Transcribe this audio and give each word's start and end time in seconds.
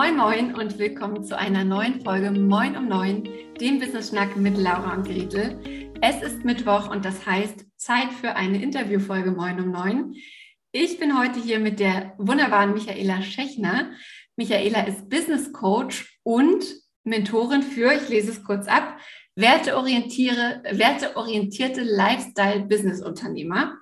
Moin 0.00 0.16
Moin 0.16 0.54
und 0.54 0.78
willkommen 0.78 1.22
zu 1.24 1.36
einer 1.36 1.62
neuen 1.62 2.00
Folge 2.00 2.30
Moin 2.30 2.74
um 2.74 2.88
Neun, 2.88 3.28
dem 3.60 3.78
Business 3.80 4.08
Schnack 4.08 4.34
mit 4.34 4.56
Laura 4.56 4.94
und 4.94 5.06
Gretel. 5.06 5.90
Es 6.00 6.22
ist 6.22 6.42
Mittwoch 6.42 6.88
und 6.90 7.04
das 7.04 7.26
heißt 7.26 7.66
Zeit 7.76 8.10
für 8.10 8.34
eine 8.34 8.62
Interviewfolge 8.62 9.30
Moin 9.30 9.60
um 9.60 9.70
Neun. 9.70 10.14
Ich 10.72 10.98
bin 10.98 11.18
heute 11.18 11.38
hier 11.38 11.58
mit 11.58 11.80
der 11.80 12.14
wunderbaren 12.16 12.72
Michaela 12.72 13.20
Schechner. 13.20 13.90
Michaela 14.36 14.86
ist 14.86 15.10
Business 15.10 15.52
Coach 15.52 16.18
und 16.22 16.64
Mentorin 17.04 17.62
für, 17.62 17.92
ich 17.92 18.08
lese 18.08 18.30
es 18.30 18.42
kurz 18.42 18.68
ab, 18.68 18.98
werteorientierte, 19.36 20.62
werteorientierte 20.78 21.82
Lifestyle-Business-Unternehmer. 21.82 23.76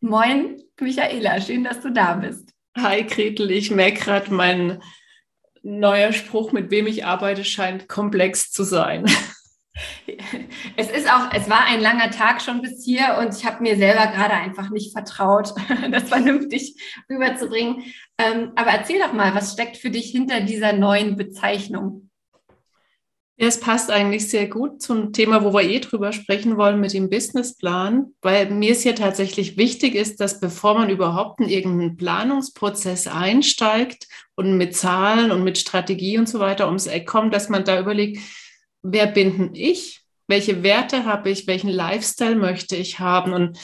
Moin, 0.00 0.60
Michaela, 0.80 1.40
schön, 1.40 1.62
dass 1.62 1.80
du 1.80 1.92
da 1.92 2.14
bist. 2.14 2.52
Hi 2.76 3.04
Gretel, 3.04 3.52
ich 3.52 3.70
merke 3.70 4.00
gerade, 4.00 4.34
mein 4.34 4.82
neuer 5.62 6.12
Spruch, 6.12 6.52
mit 6.52 6.70
wem 6.70 6.86
ich 6.86 7.04
arbeite, 7.04 7.44
scheint 7.44 7.88
komplex 7.88 8.50
zu 8.50 8.64
sein. 8.64 9.04
Es 10.76 10.90
ist 10.90 11.08
auch, 11.08 11.32
es 11.32 11.48
war 11.48 11.66
ein 11.66 11.80
langer 11.80 12.10
Tag 12.10 12.42
schon 12.42 12.62
bis 12.62 12.84
hier 12.84 13.16
und 13.20 13.36
ich 13.36 13.44
habe 13.44 13.62
mir 13.62 13.76
selber 13.76 14.08
gerade 14.08 14.34
einfach 14.34 14.70
nicht 14.70 14.92
vertraut, 14.92 15.54
das 15.92 16.08
vernünftig 16.08 16.74
rüberzubringen. 17.08 17.84
Ähm, 18.18 18.52
aber 18.56 18.70
erzähl 18.70 18.98
doch 18.98 19.12
mal, 19.12 19.34
was 19.36 19.52
steckt 19.52 19.76
für 19.76 19.90
dich 19.90 20.10
hinter 20.10 20.40
dieser 20.40 20.72
neuen 20.72 21.16
Bezeichnung? 21.16 22.07
Ja, 23.40 23.46
es 23.46 23.60
passt 23.60 23.88
eigentlich 23.88 24.28
sehr 24.28 24.48
gut 24.48 24.82
zum 24.82 25.12
Thema, 25.12 25.44
wo 25.44 25.54
wir 25.54 25.62
eh 25.62 25.78
drüber 25.78 26.12
sprechen 26.12 26.56
wollen 26.56 26.80
mit 26.80 26.92
dem 26.92 27.08
Businessplan, 27.08 28.12
weil 28.20 28.50
mir 28.50 28.72
es 28.72 28.82
ja 28.82 28.94
tatsächlich 28.94 29.56
wichtig 29.56 29.94
ist, 29.94 30.20
dass 30.20 30.40
bevor 30.40 30.74
man 30.74 30.90
überhaupt 30.90 31.40
in 31.40 31.48
irgendeinen 31.48 31.96
Planungsprozess 31.96 33.06
einsteigt 33.06 34.08
und 34.34 34.56
mit 34.56 34.74
Zahlen 34.74 35.30
und 35.30 35.44
mit 35.44 35.56
Strategie 35.56 36.18
und 36.18 36.28
so 36.28 36.40
weiter 36.40 36.66
ums 36.66 36.88
Eck 36.88 37.06
kommt, 37.06 37.32
dass 37.32 37.48
man 37.48 37.64
da 37.64 37.78
überlegt, 37.78 38.20
wer 38.82 39.06
bin 39.06 39.54
ich? 39.54 40.00
Welche 40.26 40.64
Werte 40.64 41.04
habe 41.04 41.30
ich? 41.30 41.46
Welchen 41.46 41.70
Lifestyle 41.70 42.34
möchte 42.34 42.74
ich 42.74 42.98
haben? 42.98 43.32
Und 43.32 43.56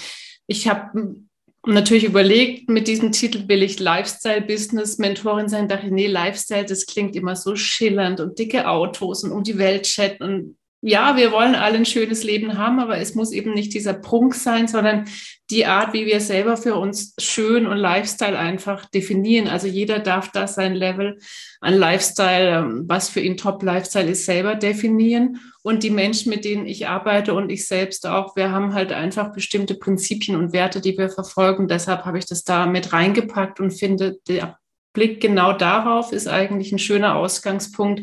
ich 0.47 0.69
habe 0.69 1.17
und 1.65 1.73
natürlich 1.73 2.05
überlegt, 2.05 2.69
mit 2.69 2.89
diesem 2.89 3.11
Titel 3.11 3.49
will 3.49 3.63
ich 3.63 3.81
Lifestyle-Business-Mentorin 3.81 5.49
sein. 5.49 5.67
Dachte 5.67 5.91
nee, 5.91 6.07
Lifestyle, 6.07 6.67
das 6.67 6.85
klingt 6.85 7.17
immer 7.17 7.37
so 7.37 7.57
schillernd 7.57 8.21
und 8.21 8.39
dicke 8.39 8.69
Autos 8.69 9.25
und 9.25 9.33
um 9.33 9.43
die 9.43 9.57
Welt 9.57 9.85
chatten. 9.85 10.23
Und 10.23 10.57
ja, 10.87 11.17
wir 11.17 11.33
wollen 11.33 11.55
alle 11.55 11.79
ein 11.79 11.87
schönes 11.87 12.25
Leben 12.25 12.59
haben, 12.59 12.79
aber 12.79 12.99
es 12.99 13.15
muss 13.15 13.33
eben 13.33 13.55
nicht 13.55 13.73
dieser 13.73 13.95
Prunk 13.95 14.35
sein, 14.35 14.69
sondern 14.69 15.07
die 15.49 15.65
Art, 15.65 15.95
wie 15.95 16.05
wir 16.05 16.21
selber 16.21 16.59
für 16.59 16.75
uns 16.75 17.15
schön 17.19 17.67
und 17.67 17.79
Lifestyle 17.79 18.39
einfach 18.39 18.85
definieren. 18.91 19.49
Also 19.49 19.67
jeder 19.67 19.99
darf 19.99 20.31
da 20.31 20.47
sein 20.47 20.75
Level 20.75 21.19
an 21.63 21.73
Lifestyle, 21.73 22.59
ähm, 22.59 22.85
was 22.87 23.09
für 23.09 23.21
ihn 23.21 23.39
Top-Lifestyle 23.39 24.11
ist, 24.11 24.27
selber 24.27 24.57
definieren. 24.57 25.41
Und 25.63 25.85
die 25.85 25.91
Menschen, 25.91 26.29
mit 26.29 26.45
denen 26.45 26.67
ich 26.67 26.87
arbeite 26.87 27.33
und 27.33 27.49
ich 27.49 27.67
selbst 27.67 28.07
auch, 28.07 28.37
wir 28.37 28.53
haben 28.53 28.75
halt 28.75 28.93
einfach 28.93 29.33
bestimmte 29.33 29.77
Prinzipien 29.77 30.37
und 30.37 30.53
Werte, 30.53 30.83
die 30.83 30.99
wir 30.99 31.09
verfolgen. 31.09 31.67
Deshalb 31.67 32.05
habe 32.05 32.19
ich 32.19 32.27
das 32.27 32.45
da 32.45 32.67
mit 32.67 32.93
reingepackt 32.93 33.59
und 33.59 33.71
finde, 33.71 34.19
der 34.29 34.59
Blick 34.93 35.23
genau 35.23 35.55
darauf 35.55 36.13
ist 36.13 36.29
eigentlich 36.29 36.73
ein 36.73 36.79
schöner 36.79 37.17
Ausgangspunkt, 37.17 38.03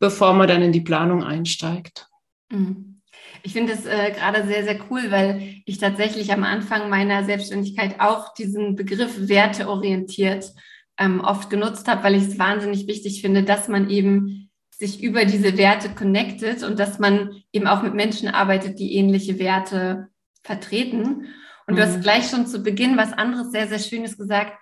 bevor 0.00 0.34
man 0.34 0.48
dann 0.48 0.62
in 0.62 0.72
die 0.72 0.80
Planung 0.80 1.22
einsteigt. 1.22 2.08
Mhm. 2.50 3.00
Ich 3.42 3.52
finde 3.52 3.72
es 3.72 3.86
äh, 3.86 4.12
gerade 4.12 4.46
sehr, 4.46 4.64
sehr 4.64 4.78
cool, 4.90 5.10
weil 5.10 5.62
ich 5.64 5.78
tatsächlich 5.78 6.32
am 6.32 6.44
Anfang 6.44 6.90
meiner 6.90 7.24
Selbstständigkeit 7.24 8.00
auch 8.00 8.34
diesen 8.34 8.76
Begriff 8.76 9.28
werteorientiert 9.28 10.52
ähm, 10.98 11.20
oft 11.20 11.50
genutzt 11.50 11.88
habe, 11.88 12.02
weil 12.04 12.14
ich 12.14 12.24
es 12.24 12.38
wahnsinnig 12.38 12.86
wichtig 12.86 13.20
finde, 13.20 13.42
dass 13.42 13.68
man 13.68 13.90
eben 13.90 14.50
sich 14.70 15.02
über 15.02 15.24
diese 15.24 15.56
Werte 15.56 15.90
connectet 15.90 16.62
und 16.62 16.78
dass 16.78 16.98
man 16.98 17.42
eben 17.52 17.66
auch 17.66 17.82
mit 17.82 17.94
Menschen 17.94 18.28
arbeitet, 18.28 18.78
die 18.78 18.94
ähnliche 18.94 19.38
Werte 19.38 20.08
vertreten. 20.42 21.26
Und 21.66 21.74
mhm. 21.74 21.76
du 21.76 21.82
hast 21.82 21.98
mhm. 21.98 22.02
gleich 22.02 22.28
schon 22.28 22.46
zu 22.46 22.62
Beginn 22.62 22.96
was 22.96 23.12
anderes 23.12 23.50
sehr, 23.50 23.68
sehr 23.68 23.78
Schönes 23.78 24.18
gesagt. 24.18 24.52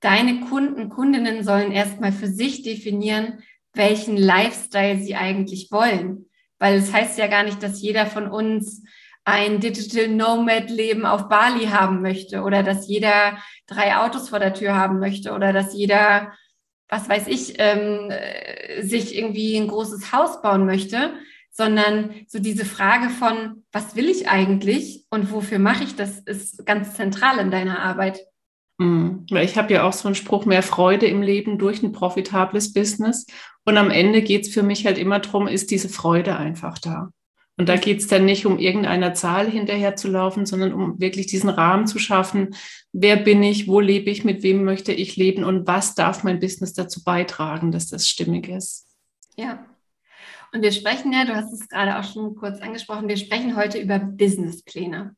Deine 0.00 0.40
Kunden, 0.40 0.88
Kundinnen 0.88 1.44
sollen 1.44 1.72
erstmal 1.72 2.12
für 2.12 2.28
sich 2.28 2.62
definieren, 2.62 3.42
welchen 3.74 4.16
Lifestyle 4.16 4.98
sie 4.98 5.14
eigentlich 5.14 5.70
wollen. 5.70 6.29
Weil 6.60 6.78
es 6.78 6.92
heißt 6.92 7.18
ja 7.18 7.26
gar 7.26 7.42
nicht, 7.42 7.60
dass 7.62 7.82
jeder 7.82 8.06
von 8.06 8.28
uns 8.28 8.84
ein 9.24 9.58
Digital 9.58 10.06
Nomad 10.06 10.70
Leben 10.70 11.04
auf 11.04 11.28
Bali 11.28 11.66
haben 11.66 12.00
möchte 12.02 12.42
oder 12.42 12.62
dass 12.62 12.86
jeder 12.86 13.38
drei 13.66 13.96
Autos 13.96 14.28
vor 14.28 14.38
der 14.38 14.54
Tür 14.54 14.76
haben 14.76 15.00
möchte 15.00 15.32
oder 15.32 15.52
dass 15.52 15.74
jeder 15.74 16.32
was 16.90 17.08
weiß 17.08 17.28
ich, 17.28 17.54
ähm, 17.58 18.10
äh, 18.10 18.82
sich 18.82 19.16
irgendwie 19.16 19.56
ein 19.56 19.68
großes 19.68 20.12
Haus 20.12 20.42
bauen 20.42 20.66
möchte, 20.66 21.14
sondern 21.50 22.14
so 22.26 22.38
diese 22.38 22.64
Frage 22.64 23.10
von, 23.10 23.64
was 23.72 23.96
will 23.96 24.08
ich 24.08 24.28
eigentlich 24.28 25.04
und 25.10 25.32
wofür 25.32 25.58
mache 25.58 25.84
ich 25.84 25.96
das, 25.96 26.18
ist 26.18 26.66
ganz 26.66 26.94
zentral 26.94 27.38
in 27.38 27.50
deiner 27.50 27.80
Arbeit. 27.80 28.20
Mhm. 28.78 29.26
Ich 29.30 29.56
habe 29.56 29.72
ja 29.72 29.84
auch 29.84 29.92
so 29.92 30.08
einen 30.08 30.14
Spruch, 30.14 30.46
mehr 30.46 30.62
Freude 30.62 31.06
im 31.06 31.22
Leben 31.22 31.58
durch 31.58 31.82
ein 31.82 31.92
profitables 31.92 32.72
Business. 32.72 33.26
Und 33.70 33.78
am 33.78 33.92
Ende 33.92 34.20
geht 34.20 34.46
es 34.46 34.52
für 34.52 34.64
mich 34.64 34.84
halt 34.84 34.98
immer 34.98 35.20
darum, 35.20 35.46
ist 35.46 35.70
diese 35.70 35.88
Freude 35.88 36.36
einfach 36.36 36.80
da. 36.80 37.12
Und 37.56 37.68
da 37.68 37.76
geht 37.76 38.00
es 38.00 38.08
dann 38.08 38.24
nicht 38.24 38.44
um 38.44 38.58
irgendeiner 38.58 39.14
Zahl 39.14 39.48
hinterher 39.48 39.94
zu 39.94 40.08
laufen, 40.08 40.44
sondern 40.44 40.72
um 40.72 41.00
wirklich 41.00 41.28
diesen 41.28 41.48
Rahmen 41.48 41.86
zu 41.86 42.00
schaffen. 42.00 42.56
Wer 42.92 43.14
bin 43.14 43.44
ich? 43.44 43.68
Wo 43.68 43.78
lebe 43.78 44.10
ich? 44.10 44.24
Mit 44.24 44.42
wem 44.42 44.64
möchte 44.64 44.92
ich 44.92 45.14
leben? 45.14 45.44
Und 45.44 45.68
was 45.68 45.94
darf 45.94 46.24
mein 46.24 46.40
Business 46.40 46.72
dazu 46.72 47.04
beitragen, 47.04 47.70
dass 47.70 47.88
das 47.88 48.08
stimmig 48.08 48.48
ist? 48.48 48.88
Ja. 49.36 49.64
Und 50.52 50.62
wir 50.62 50.72
sprechen 50.72 51.12
ja, 51.12 51.24
du 51.24 51.36
hast 51.36 51.52
es 51.52 51.68
gerade 51.68 51.96
auch 51.96 52.12
schon 52.12 52.34
kurz 52.34 52.60
angesprochen, 52.60 53.06
wir 53.06 53.16
sprechen 53.16 53.54
heute 53.54 53.78
über 53.78 54.00
Businesspläne. 54.00 55.14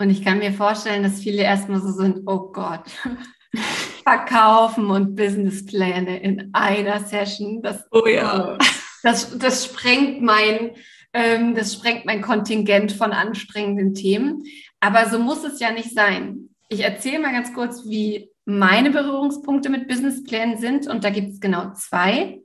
Und 0.00 0.10
ich 0.10 0.24
kann 0.24 0.38
mir 0.38 0.52
vorstellen, 0.52 1.04
dass 1.04 1.20
viele 1.20 1.44
erstmal 1.44 1.80
so 1.80 1.92
sind, 1.92 2.22
oh 2.26 2.50
Gott, 2.50 2.90
verkaufen 4.10 4.90
und 4.90 5.14
Businesspläne 5.14 6.20
in 6.20 6.50
einer 6.52 6.98
Session. 7.00 7.62
Das, 7.62 7.86
oh 7.92 8.06
ja. 8.06 8.58
Das, 9.02 9.38
das 9.38 9.64
sprengt 9.64 10.20
mein, 10.20 10.72
ähm, 11.12 11.54
das 11.54 11.74
sprengt 11.74 12.06
mein 12.06 12.20
Kontingent 12.20 12.92
von 12.92 13.12
anstrengenden 13.12 13.94
Themen. 13.94 14.42
Aber 14.80 15.08
so 15.08 15.18
muss 15.18 15.44
es 15.44 15.60
ja 15.60 15.70
nicht 15.70 15.94
sein. 15.94 16.50
Ich 16.68 16.80
erzähle 16.80 17.20
mal 17.20 17.32
ganz 17.32 17.54
kurz, 17.54 17.84
wie 17.88 18.30
meine 18.44 18.90
Berührungspunkte 18.90 19.70
mit 19.70 19.86
Businessplänen 19.86 20.58
sind. 20.58 20.88
Und 20.88 21.04
da 21.04 21.10
gibt 21.10 21.30
es 21.30 21.40
genau 21.40 21.72
zwei. 21.74 22.40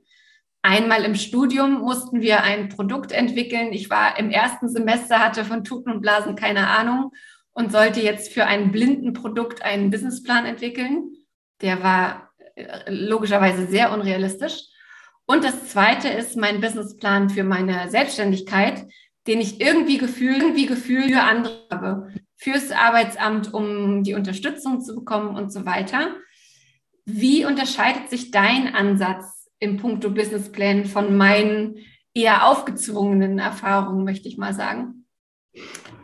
Einmal 0.62 1.04
im 1.04 1.16
Studium 1.16 1.80
mussten 1.80 2.20
wir 2.20 2.42
ein 2.42 2.68
Produkt 2.68 3.10
entwickeln. 3.10 3.72
Ich 3.72 3.90
war 3.90 4.18
im 4.18 4.30
ersten 4.30 4.68
Semester, 4.68 5.18
hatte 5.18 5.44
von 5.44 5.64
Tuten 5.64 5.90
und 5.90 6.00
Blasen 6.00 6.36
keine 6.36 6.68
Ahnung 6.68 7.12
und 7.52 7.72
sollte 7.72 8.00
jetzt 8.00 8.32
für 8.32 8.46
ein 8.46 8.70
blinden 8.70 9.14
Produkt 9.14 9.62
einen 9.62 9.90
Businessplan 9.90 10.46
entwickeln. 10.46 11.15
Der 11.60 11.82
war 11.82 12.30
äh, 12.54 12.90
logischerweise 12.90 13.66
sehr 13.66 13.92
unrealistisch. 13.92 14.64
Und 15.26 15.44
das 15.44 15.68
zweite 15.68 16.08
ist 16.08 16.36
mein 16.36 16.60
Businessplan 16.60 17.30
für 17.30 17.44
meine 17.44 17.90
Selbstständigkeit, 17.90 18.86
den 19.26 19.40
ich 19.40 19.60
irgendwie 19.60 19.98
Gefühl, 19.98 20.36
irgendwie 20.40 20.66
Gefühl 20.66 21.08
für 21.08 21.22
andere 21.22 21.66
habe, 21.70 22.08
fürs 22.36 22.70
Arbeitsamt, 22.70 23.52
um 23.52 24.04
die 24.04 24.14
Unterstützung 24.14 24.80
zu 24.80 24.94
bekommen 24.94 25.36
und 25.36 25.52
so 25.52 25.66
weiter. 25.66 26.14
Wie 27.04 27.44
unterscheidet 27.44 28.08
sich 28.08 28.30
dein 28.30 28.74
Ansatz 28.74 29.48
im 29.58 29.78
Punkto 29.78 30.10
Businessplan 30.10 30.84
von 30.84 31.16
meinen 31.16 31.76
eher 32.14 32.46
aufgezwungenen 32.46 33.38
Erfahrungen, 33.38 34.04
möchte 34.04 34.28
ich 34.28 34.38
mal 34.38 34.54
sagen? 34.54 35.06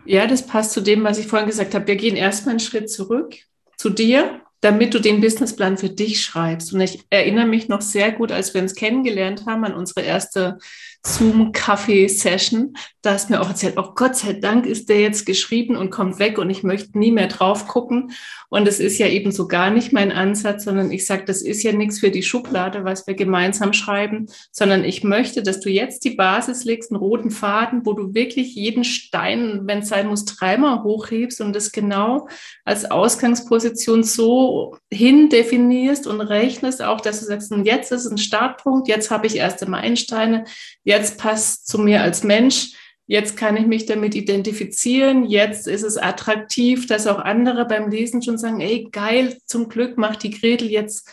Ja, 0.04 0.26
das 0.26 0.46
passt 0.46 0.72
zu 0.72 0.80
dem, 0.80 1.04
was 1.04 1.18
ich 1.18 1.26
vorhin 1.26 1.48
gesagt 1.48 1.74
habe. 1.74 1.86
Wir 1.86 1.96
gehen 1.96 2.16
erstmal 2.16 2.52
einen 2.52 2.60
Schritt 2.60 2.90
zurück 2.90 3.34
zu 3.76 3.90
dir 3.90 4.41
damit 4.62 4.94
du 4.94 5.00
den 5.00 5.20
Businessplan 5.20 5.76
für 5.76 5.90
dich 5.90 6.22
schreibst. 6.22 6.72
Und 6.72 6.80
ich 6.80 7.04
erinnere 7.10 7.46
mich 7.46 7.68
noch 7.68 7.82
sehr 7.82 8.12
gut, 8.12 8.32
als 8.32 8.54
wir 8.54 8.62
uns 8.62 8.74
kennengelernt 8.74 9.44
haben 9.44 9.64
an 9.64 9.74
unsere 9.74 10.02
erste 10.02 10.58
Zoom-Kaffee-Session. 11.04 12.76
Da 13.02 13.14
hast 13.14 13.30
mir 13.30 13.40
auch 13.40 13.48
erzählt, 13.48 13.74
oh 13.76 13.92
Gott 13.94 14.16
sei 14.16 14.34
Dank 14.34 14.66
ist 14.66 14.88
der 14.88 15.00
jetzt 15.00 15.26
geschrieben 15.26 15.76
und 15.76 15.90
kommt 15.90 16.20
weg 16.20 16.38
und 16.38 16.48
ich 16.50 16.62
möchte 16.62 16.96
nie 16.98 17.10
mehr 17.10 17.26
drauf 17.26 17.66
gucken. 17.66 18.12
Und 18.48 18.68
es 18.68 18.78
ist 18.78 18.98
ja 18.98 19.08
eben 19.08 19.32
so 19.32 19.48
gar 19.48 19.70
nicht 19.70 19.92
mein 19.92 20.12
Ansatz, 20.12 20.64
sondern 20.64 20.92
ich 20.92 21.06
sage, 21.06 21.24
das 21.24 21.42
ist 21.42 21.62
ja 21.62 21.72
nichts 21.72 21.98
für 21.98 22.10
die 22.10 22.22
Schublade, 22.22 22.84
was 22.84 23.06
wir 23.06 23.14
gemeinsam 23.14 23.72
schreiben, 23.72 24.26
sondern 24.52 24.84
ich 24.84 25.02
möchte, 25.02 25.42
dass 25.42 25.58
du 25.58 25.70
jetzt 25.70 26.04
die 26.04 26.10
Basis 26.10 26.64
legst, 26.64 26.92
einen 26.92 27.00
roten 27.00 27.30
Faden, 27.30 27.84
wo 27.84 27.94
du 27.94 28.14
wirklich 28.14 28.54
jeden 28.54 28.84
Stein, 28.84 29.62
wenn 29.64 29.78
es 29.78 29.88
sein 29.88 30.06
muss, 30.06 30.24
dreimal 30.24 30.84
hochhebst 30.84 31.40
und 31.40 31.56
das 31.56 31.72
genau 31.72 32.28
als 32.64 32.88
Ausgangsposition 32.88 34.04
so 34.04 34.76
hin 34.92 35.30
definierst 35.30 36.06
und 36.06 36.20
rechnest, 36.20 36.82
auch 36.82 37.00
dass 37.00 37.20
du 37.20 37.26
sagst, 37.26 37.52
jetzt 37.64 37.90
ist 37.90 38.06
ein 38.06 38.18
Startpunkt, 38.18 38.86
jetzt 38.86 39.10
habe 39.10 39.26
ich 39.26 39.36
erste 39.36 39.68
Meilensteine, 39.68 40.44
jetzt 40.92 41.18
passt 41.18 41.66
zu 41.66 41.78
mir 41.78 42.02
als 42.02 42.22
Mensch, 42.22 42.72
jetzt 43.06 43.36
kann 43.36 43.56
ich 43.56 43.66
mich 43.66 43.86
damit 43.86 44.14
identifizieren, 44.14 45.24
jetzt 45.24 45.66
ist 45.66 45.82
es 45.82 45.96
attraktiv, 45.96 46.86
dass 46.86 47.06
auch 47.06 47.18
andere 47.18 47.66
beim 47.66 47.90
Lesen 47.90 48.22
schon 48.22 48.38
sagen, 48.38 48.60
ey, 48.60 48.88
geil, 48.92 49.38
zum 49.46 49.68
Glück 49.68 49.98
macht 49.98 50.22
die 50.22 50.30
Gretel 50.30 50.70
jetzt 50.70 51.10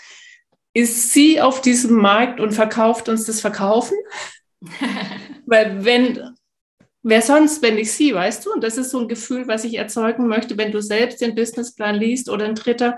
ist 0.74 1.14
sie 1.14 1.42
auf 1.42 1.62
diesem 1.62 1.96
Markt 1.96 2.40
und 2.40 2.52
verkauft 2.52 3.10
uns 3.10 3.26
das 3.26 3.42
Verkaufen. 3.42 3.98
Weil 5.46 5.84
wenn, 5.84 6.36
wer 7.02 7.22
sonst, 7.22 7.62
wenn 7.62 7.76
nicht 7.76 7.92
sie, 7.92 8.14
weißt 8.14 8.46
du? 8.46 8.54
Und 8.54 8.64
das 8.64 8.78
ist 8.78 8.92
so 8.92 9.00
ein 9.00 9.08
Gefühl, 9.08 9.48
was 9.48 9.64
ich 9.64 9.76
erzeugen 9.76 10.28
möchte, 10.28 10.58
wenn 10.58 10.72
du 10.72 10.82
selbst 10.82 11.22
den 11.22 11.36
Businessplan 11.36 11.96
liest 11.96 12.30
oder 12.30 12.46
ein 12.46 12.56
Dritter, 12.56 12.98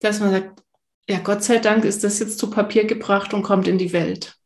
dass 0.00 0.20
man 0.20 0.30
sagt, 0.30 0.62
ja, 1.08 1.18
Gott 1.18 1.44
sei 1.44 1.58
Dank 1.58 1.84
ist 1.84 2.04
das 2.04 2.20
jetzt 2.20 2.38
zu 2.38 2.48
Papier 2.48 2.84
gebracht 2.84 3.34
und 3.34 3.42
kommt 3.42 3.68
in 3.68 3.78
die 3.78 3.92
Welt. 3.92 4.39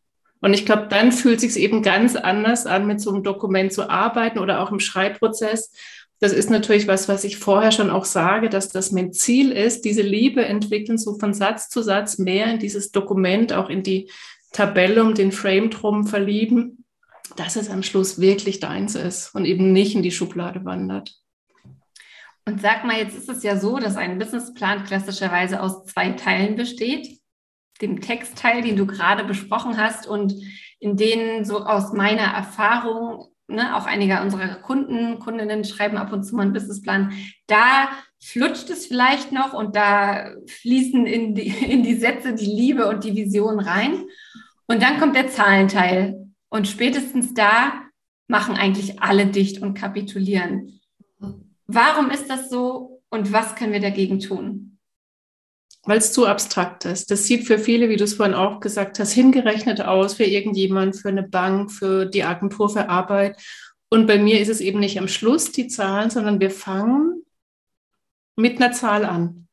Und 0.44 0.52
ich 0.52 0.66
glaube, 0.66 0.88
dann 0.90 1.10
fühlt 1.10 1.40
sich 1.40 1.56
eben 1.56 1.80
ganz 1.80 2.16
anders 2.16 2.66
an, 2.66 2.86
mit 2.86 3.00
so 3.00 3.10
einem 3.10 3.22
Dokument 3.22 3.72
zu 3.72 3.88
arbeiten 3.88 4.38
oder 4.38 4.60
auch 4.60 4.70
im 4.70 4.78
Schreibprozess. 4.78 5.72
Das 6.20 6.34
ist 6.34 6.50
natürlich 6.50 6.86
was, 6.86 7.08
was 7.08 7.24
ich 7.24 7.38
vorher 7.38 7.72
schon 7.72 7.88
auch 7.88 8.04
sage, 8.04 8.50
dass 8.50 8.68
das 8.68 8.92
mein 8.92 9.14
Ziel 9.14 9.52
ist, 9.52 9.86
diese 9.86 10.02
Liebe 10.02 10.44
entwickeln, 10.44 10.98
so 10.98 11.18
von 11.18 11.32
Satz 11.32 11.70
zu 11.70 11.80
Satz 11.80 12.18
mehr 12.18 12.52
in 12.52 12.58
dieses 12.58 12.92
Dokument, 12.92 13.54
auch 13.54 13.70
in 13.70 13.82
die 13.82 14.10
Tabelle 14.52 15.02
um 15.02 15.14
den 15.14 15.32
Frame 15.32 15.70
drum 15.70 16.06
verlieben, 16.06 16.84
dass 17.36 17.56
es 17.56 17.70
am 17.70 17.82
Schluss 17.82 18.20
wirklich 18.20 18.60
deins 18.60 18.96
ist 18.96 19.34
und 19.34 19.46
eben 19.46 19.72
nicht 19.72 19.94
in 19.94 20.02
die 20.02 20.10
Schublade 20.10 20.66
wandert. 20.66 21.14
Und 22.44 22.60
sag 22.60 22.84
mal, 22.84 22.98
jetzt 22.98 23.16
ist 23.16 23.30
es 23.30 23.42
ja 23.44 23.58
so, 23.58 23.78
dass 23.78 23.96
ein 23.96 24.18
Businessplan 24.18 24.84
klassischerweise 24.84 25.62
aus 25.62 25.86
zwei 25.86 26.10
Teilen 26.10 26.54
besteht. 26.54 27.23
Dem 27.80 28.00
Textteil, 28.00 28.62
den 28.62 28.76
du 28.76 28.86
gerade 28.86 29.24
besprochen 29.24 29.76
hast 29.76 30.06
und 30.06 30.34
in 30.78 30.96
denen 30.96 31.44
so 31.44 31.64
aus 31.64 31.92
meiner 31.92 32.22
Erfahrung, 32.22 33.26
ne, 33.48 33.76
auch 33.76 33.86
einiger 33.86 34.22
unserer 34.22 34.56
Kunden, 34.56 35.18
Kundinnen 35.18 35.64
schreiben 35.64 35.96
ab 35.96 36.12
und 36.12 36.24
zu 36.24 36.36
mal 36.36 36.42
einen 36.42 36.52
Businessplan, 36.52 37.12
da 37.46 37.88
flutscht 38.22 38.70
es 38.70 38.86
vielleicht 38.86 39.32
noch 39.32 39.52
und 39.52 39.76
da 39.76 40.30
fließen 40.46 41.06
in 41.06 41.34
die, 41.34 41.48
in 41.70 41.82
die 41.82 41.96
Sätze 41.96 42.34
die 42.34 42.46
Liebe 42.46 42.88
und 42.88 43.04
die 43.04 43.14
Vision 43.14 43.60
rein. 43.60 44.04
Und 44.66 44.82
dann 44.82 44.98
kommt 44.98 45.16
der 45.16 45.28
Zahlenteil. 45.28 46.20
Und 46.48 46.68
spätestens 46.68 47.34
da 47.34 47.82
machen 48.28 48.56
eigentlich 48.56 49.02
alle 49.02 49.26
dicht 49.26 49.60
und 49.60 49.74
kapitulieren. 49.74 50.80
Warum 51.66 52.10
ist 52.10 52.30
das 52.30 52.48
so 52.48 53.02
und 53.10 53.32
was 53.32 53.56
können 53.56 53.72
wir 53.72 53.80
dagegen 53.80 54.20
tun? 54.20 54.73
Weil 55.86 55.98
es 55.98 56.12
zu 56.12 56.26
abstrakt 56.26 56.86
ist. 56.86 57.10
Das 57.10 57.24
sieht 57.24 57.46
für 57.46 57.58
viele, 57.58 57.88
wie 57.88 57.96
du 57.96 58.04
es 58.04 58.14
vorhin 58.14 58.34
auch 58.34 58.60
gesagt 58.60 58.98
hast, 58.98 59.12
hingerechnet 59.12 59.82
aus 59.82 60.14
für 60.14 60.24
irgendjemand, 60.24 60.96
für 60.96 61.08
eine 61.08 61.22
Bank, 61.22 61.70
für 61.70 62.06
die 62.06 62.24
Agentur 62.24 62.70
für 62.70 62.88
Arbeit. 62.88 63.36
Und 63.90 64.06
bei 64.06 64.18
mir 64.18 64.40
ist 64.40 64.48
es 64.48 64.60
eben 64.60 64.80
nicht 64.80 64.98
am 64.98 65.08
Schluss 65.08 65.52
die 65.52 65.68
Zahlen, 65.68 66.10
sondern 66.10 66.40
wir 66.40 66.50
fangen 66.50 67.22
mit 68.36 68.56
einer 68.56 68.72
Zahl 68.72 69.04
an. 69.04 69.44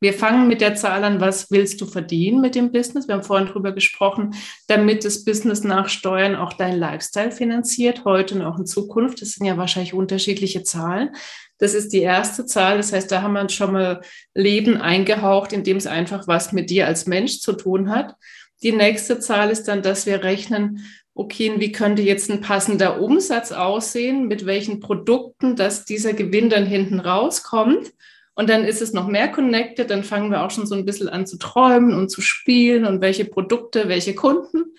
Wir 0.00 0.12
fangen 0.12 0.46
mit 0.46 0.60
der 0.60 0.76
Zahl 0.76 1.02
an, 1.02 1.20
was 1.20 1.50
willst 1.50 1.80
du 1.80 1.86
verdienen 1.86 2.40
mit 2.40 2.54
dem 2.54 2.70
Business? 2.70 3.08
Wir 3.08 3.16
haben 3.16 3.24
vorhin 3.24 3.48
drüber 3.48 3.72
gesprochen, 3.72 4.34
damit 4.68 5.04
das 5.04 5.24
Business 5.24 5.64
nach 5.64 5.88
Steuern 5.88 6.36
auch 6.36 6.52
dein 6.52 6.78
Lifestyle 6.78 7.32
finanziert, 7.32 8.04
heute 8.04 8.36
und 8.36 8.42
auch 8.42 8.58
in 8.58 8.66
Zukunft. 8.66 9.20
Das 9.20 9.30
sind 9.30 9.46
ja 9.46 9.56
wahrscheinlich 9.56 9.94
unterschiedliche 9.94 10.62
Zahlen. 10.62 11.10
Das 11.58 11.74
ist 11.74 11.92
die 11.92 12.02
erste 12.02 12.46
Zahl. 12.46 12.76
Das 12.78 12.92
heißt, 12.92 13.10
da 13.10 13.22
haben 13.22 13.34
wir 13.34 13.48
schon 13.48 13.72
mal 13.72 14.00
Leben 14.34 14.76
eingehaucht, 14.76 15.52
in 15.52 15.64
dem 15.64 15.76
es 15.76 15.86
einfach 15.86 16.26
was 16.26 16.52
mit 16.52 16.70
dir 16.70 16.86
als 16.86 17.06
Mensch 17.06 17.40
zu 17.40 17.52
tun 17.52 17.90
hat. 17.90 18.14
Die 18.62 18.72
nächste 18.72 19.20
Zahl 19.20 19.50
ist 19.50 19.68
dann, 19.68 19.82
dass 19.82 20.06
wir 20.06 20.22
rechnen, 20.22 20.84
okay, 21.14 21.52
wie 21.58 21.72
könnte 21.72 22.02
jetzt 22.02 22.30
ein 22.30 22.40
passender 22.40 23.00
Umsatz 23.00 23.50
aussehen, 23.50 24.28
mit 24.28 24.46
welchen 24.46 24.78
Produkten, 24.78 25.56
dass 25.56 25.84
dieser 25.84 26.12
Gewinn 26.12 26.48
dann 26.48 26.64
hinten 26.64 27.00
rauskommt. 27.00 27.92
Und 28.34 28.48
dann 28.48 28.64
ist 28.64 28.80
es 28.80 28.92
noch 28.92 29.08
mehr 29.08 29.26
connected, 29.26 29.90
dann 29.90 30.04
fangen 30.04 30.30
wir 30.30 30.44
auch 30.44 30.52
schon 30.52 30.66
so 30.66 30.76
ein 30.76 30.84
bisschen 30.84 31.08
an 31.08 31.26
zu 31.26 31.38
träumen 31.38 31.92
und 31.92 32.08
zu 32.08 32.20
spielen 32.20 32.84
und 32.84 33.00
welche 33.00 33.24
Produkte, 33.24 33.88
welche 33.88 34.14
Kunden. 34.14 34.76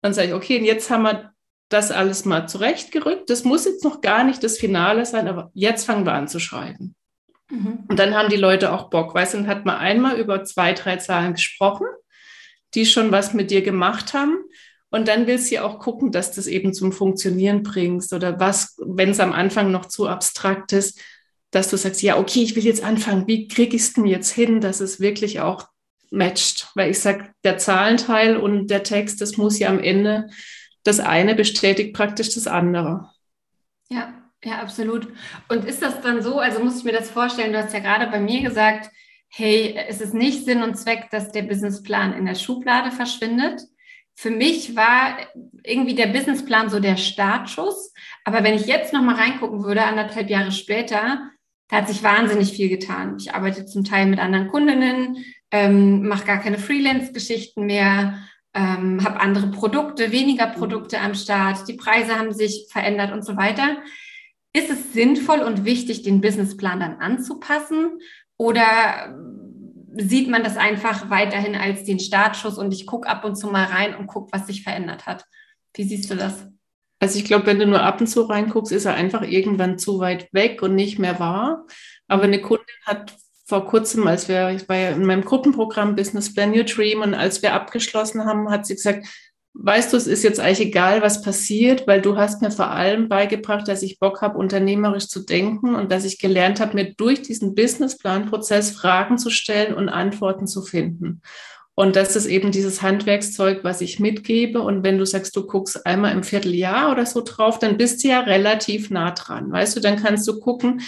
Dann 0.00 0.14
sage 0.14 0.28
ich, 0.28 0.34
okay, 0.34 0.58
und 0.58 0.64
jetzt 0.64 0.88
haben 0.88 1.02
wir 1.02 1.33
das 1.68 1.90
alles 1.90 2.24
mal 2.24 2.46
zurechtgerückt. 2.46 3.30
Das 3.30 3.44
muss 3.44 3.64
jetzt 3.64 3.84
noch 3.84 4.00
gar 4.00 4.24
nicht 4.24 4.42
das 4.42 4.58
Finale 4.58 5.06
sein, 5.06 5.28
aber 5.28 5.50
jetzt 5.54 5.84
fangen 5.84 6.06
wir 6.06 6.12
an 6.12 6.28
zu 6.28 6.38
schreiben. 6.38 6.94
Mhm. 7.50 7.84
Und 7.88 7.98
dann 7.98 8.14
haben 8.14 8.28
die 8.28 8.36
Leute 8.36 8.72
auch 8.72 8.90
Bock. 8.90 9.14
Weißt 9.14 9.34
du, 9.34 9.38
dann 9.38 9.48
hat 9.48 9.64
man 9.64 9.76
einmal 9.76 10.18
über 10.18 10.44
zwei, 10.44 10.72
drei 10.72 10.96
Zahlen 10.96 11.34
gesprochen, 11.34 11.86
die 12.74 12.86
schon 12.86 13.12
was 13.12 13.34
mit 13.34 13.50
dir 13.50 13.62
gemacht 13.62 14.14
haben. 14.14 14.36
Und 14.90 15.08
dann 15.08 15.26
willst 15.26 15.50
du 15.50 15.56
ja 15.56 15.64
auch 15.64 15.80
gucken, 15.80 16.12
dass 16.12 16.32
das 16.32 16.46
eben 16.46 16.72
zum 16.72 16.92
Funktionieren 16.92 17.62
bringst 17.64 18.12
oder 18.12 18.38
was, 18.38 18.76
wenn 18.78 19.10
es 19.10 19.18
am 19.18 19.32
Anfang 19.32 19.72
noch 19.72 19.86
zu 19.86 20.06
abstrakt 20.06 20.72
ist, 20.72 21.00
dass 21.50 21.70
du 21.70 21.76
sagst, 21.76 22.02
ja, 22.02 22.18
okay, 22.18 22.42
ich 22.42 22.54
will 22.56 22.64
jetzt 22.64 22.84
anfangen, 22.84 23.26
wie 23.26 23.48
kriege 23.48 23.76
ich 23.76 23.82
es 23.82 23.92
denn 23.92 24.06
jetzt 24.06 24.30
hin, 24.30 24.60
dass 24.60 24.80
es 24.80 25.00
wirklich 25.00 25.40
auch 25.40 25.68
matcht? 26.10 26.68
Weil 26.74 26.90
ich 26.90 27.00
sage, 27.00 27.30
der 27.42 27.58
Zahlenteil 27.58 28.36
und 28.36 28.68
der 28.68 28.82
Text, 28.82 29.20
das 29.20 29.36
muss 29.36 29.58
ja 29.58 29.68
am 29.68 29.80
Ende, 29.80 30.28
das 30.84 31.00
eine 31.00 31.34
bestätigt 31.34 31.94
praktisch 31.94 32.34
das 32.34 32.46
andere. 32.46 33.10
Ja, 33.88 34.14
ja, 34.44 34.60
absolut. 34.60 35.08
Und 35.48 35.64
ist 35.64 35.82
das 35.82 36.00
dann 36.00 36.22
so, 36.22 36.38
also 36.38 36.62
muss 36.62 36.78
ich 36.78 36.84
mir 36.84 36.92
das 36.92 37.10
vorstellen, 37.10 37.52
du 37.52 37.62
hast 37.62 37.72
ja 37.72 37.80
gerade 37.80 38.06
bei 38.06 38.20
mir 38.20 38.42
gesagt, 38.42 38.90
hey, 39.28 39.74
es 39.88 40.00
ist 40.00 40.14
nicht 40.14 40.44
Sinn 40.44 40.62
und 40.62 40.76
Zweck, 40.76 41.08
dass 41.10 41.32
der 41.32 41.42
Businessplan 41.42 42.12
in 42.12 42.26
der 42.26 42.36
Schublade 42.36 42.92
verschwindet. 42.92 43.62
Für 44.14 44.30
mich 44.30 44.76
war 44.76 45.16
irgendwie 45.64 45.96
der 45.96 46.06
Businessplan 46.06 46.70
so 46.70 46.78
der 46.78 46.96
Startschuss. 46.96 47.92
Aber 48.24 48.44
wenn 48.44 48.54
ich 48.54 48.66
jetzt 48.66 48.92
nochmal 48.92 49.16
reingucken 49.16 49.64
würde, 49.64 49.82
anderthalb 49.82 50.30
Jahre 50.30 50.52
später, 50.52 51.30
da 51.68 51.76
hat 51.76 51.88
sich 51.88 52.02
wahnsinnig 52.02 52.52
viel 52.52 52.68
getan. 52.68 53.16
Ich 53.18 53.34
arbeite 53.34 53.66
zum 53.66 53.84
Teil 53.84 54.06
mit 54.06 54.20
anderen 54.20 54.48
Kundinnen, 54.48 55.24
ähm, 55.50 56.06
mache 56.06 56.26
gar 56.26 56.38
keine 56.40 56.58
Freelance-Geschichten 56.58 57.66
mehr, 57.66 58.18
ähm, 58.54 59.04
habe 59.04 59.20
andere 59.20 59.48
Produkte, 59.48 60.12
weniger 60.12 60.46
Produkte 60.46 61.00
am 61.00 61.14
Start, 61.14 61.68
die 61.68 61.74
Preise 61.74 62.18
haben 62.18 62.32
sich 62.32 62.68
verändert 62.70 63.12
und 63.12 63.24
so 63.24 63.36
weiter. 63.36 63.78
Ist 64.52 64.70
es 64.70 64.92
sinnvoll 64.92 65.40
und 65.40 65.64
wichtig, 65.64 66.02
den 66.02 66.20
Businessplan 66.20 66.80
dann 66.80 66.96
anzupassen 66.96 67.98
oder 68.36 69.14
sieht 69.96 70.28
man 70.28 70.44
das 70.44 70.56
einfach 70.56 71.10
weiterhin 71.10 71.54
als 71.54 71.84
den 71.84 71.98
Startschuss 71.98 72.58
und 72.58 72.72
ich 72.72 72.86
gucke 72.86 73.08
ab 73.08 73.24
und 73.24 73.36
zu 73.36 73.48
mal 73.48 73.64
rein 73.64 73.94
und 73.94 74.06
gucke, 74.06 74.32
was 74.32 74.46
sich 74.46 74.62
verändert 74.62 75.06
hat? 75.06 75.24
Wie 75.74 75.84
siehst 75.84 76.10
du 76.10 76.16
das? 76.16 76.46
Also 77.00 77.18
ich 77.18 77.24
glaube, 77.24 77.46
wenn 77.46 77.58
du 77.58 77.66
nur 77.66 77.82
ab 77.82 78.00
und 78.00 78.06
zu 78.06 78.22
reinguckst, 78.22 78.72
ist 78.72 78.86
er 78.86 78.94
einfach 78.94 79.22
irgendwann 79.22 79.78
zu 79.78 79.98
weit 79.98 80.32
weg 80.32 80.62
und 80.62 80.74
nicht 80.74 80.98
mehr 80.98 81.18
wahr. 81.18 81.66
Aber 82.08 82.22
eine 82.22 82.40
Kundin 82.40 82.64
hat 82.86 83.14
vor 83.46 83.66
kurzem, 83.66 84.06
als 84.06 84.28
wir, 84.28 84.50
ich 84.50 84.68
war 84.68 84.76
ja 84.76 84.90
in 84.90 85.04
meinem 85.04 85.24
Gruppenprogramm 85.24 85.96
Business 85.96 86.32
Plan 86.32 86.56
Your 86.56 86.64
Dream 86.64 87.02
und 87.02 87.14
als 87.14 87.42
wir 87.42 87.52
abgeschlossen 87.52 88.24
haben, 88.24 88.50
hat 88.50 88.66
sie 88.66 88.74
gesagt, 88.74 89.06
weißt 89.54 89.92
du, 89.92 89.96
es 89.96 90.06
ist 90.06 90.24
jetzt 90.24 90.40
eigentlich 90.40 90.68
egal, 90.68 91.02
was 91.02 91.22
passiert, 91.22 91.86
weil 91.86 92.02
du 92.02 92.16
hast 92.16 92.42
mir 92.42 92.50
vor 92.50 92.70
allem 92.70 93.08
beigebracht, 93.08 93.68
dass 93.68 93.82
ich 93.82 93.98
Bock 93.98 94.20
habe, 94.20 94.38
unternehmerisch 94.38 95.08
zu 95.08 95.20
denken 95.20 95.74
und 95.74 95.92
dass 95.92 96.04
ich 96.04 96.18
gelernt 96.18 96.58
habe, 96.58 96.74
mir 96.74 96.94
durch 96.94 97.22
diesen 97.22 97.54
Businessplan-Prozess 97.54 98.72
Fragen 98.72 99.18
zu 99.18 99.30
stellen 99.30 99.74
und 99.74 99.88
Antworten 99.88 100.46
zu 100.46 100.62
finden. 100.62 101.20
Und 101.76 101.96
das 101.96 102.14
ist 102.14 102.26
eben 102.26 102.52
dieses 102.52 102.82
Handwerkszeug, 102.82 103.64
was 103.64 103.80
ich 103.80 103.98
mitgebe. 103.98 104.60
Und 104.60 104.84
wenn 104.84 104.96
du 104.96 105.04
sagst, 105.04 105.34
du 105.34 105.44
guckst 105.44 105.84
einmal 105.86 106.12
im 106.12 106.22
Vierteljahr 106.22 106.92
oder 106.92 107.04
so 107.04 107.20
drauf, 107.20 107.58
dann 107.58 107.76
bist 107.76 108.02
du 108.02 108.08
ja 108.08 108.20
relativ 108.20 108.90
nah 108.90 109.10
dran. 109.10 109.50
Weißt 109.50 109.76
du, 109.76 109.80
dann 109.80 109.96
kannst 109.96 110.26
du 110.28 110.38
gucken, 110.38 110.82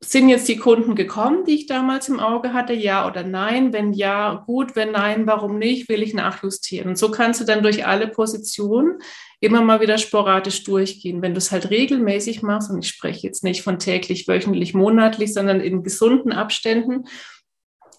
sind 0.00 0.28
jetzt 0.28 0.46
die 0.46 0.56
Kunden 0.56 0.94
gekommen, 0.94 1.44
die 1.44 1.54
ich 1.54 1.66
damals 1.66 2.08
im 2.08 2.20
Auge 2.20 2.52
hatte, 2.52 2.72
ja 2.72 3.08
oder 3.08 3.24
nein? 3.24 3.72
Wenn 3.72 3.92
ja, 3.92 4.44
gut, 4.46 4.76
wenn 4.76 4.92
nein, 4.92 5.26
warum 5.26 5.58
nicht? 5.58 5.88
Will 5.88 6.02
ich 6.02 6.14
nachjustieren? 6.14 6.88
Und 6.88 6.98
so 6.98 7.10
kannst 7.10 7.40
du 7.40 7.44
dann 7.44 7.64
durch 7.64 7.84
alle 7.84 8.06
Positionen 8.06 8.98
immer 9.40 9.60
mal 9.60 9.80
wieder 9.80 9.98
sporadisch 9.98 10.62
durchgehen. 10.62 11.20
Wenn 11.20 11.34
du 11.34 11.38
es 11.38 11.50
halt 11.50 11.70
regelmäßig 11.70 12.42
machst, 12.42 12.70
und 12.70 12.78
ich 12.78 12.88
spreche 12.88 13.26
jetzt 13.26 13.42
nicht 13.42 13.62
von 13.62 13.80
täglich, 13.80 14.28
wöchentlich, 14.28 14.72
monatlich, 14.72 15.34
sondern 15.34 15.60
in 15.60 15.82
gesunden 15.82 16.32
Abständen, 16.32 17.04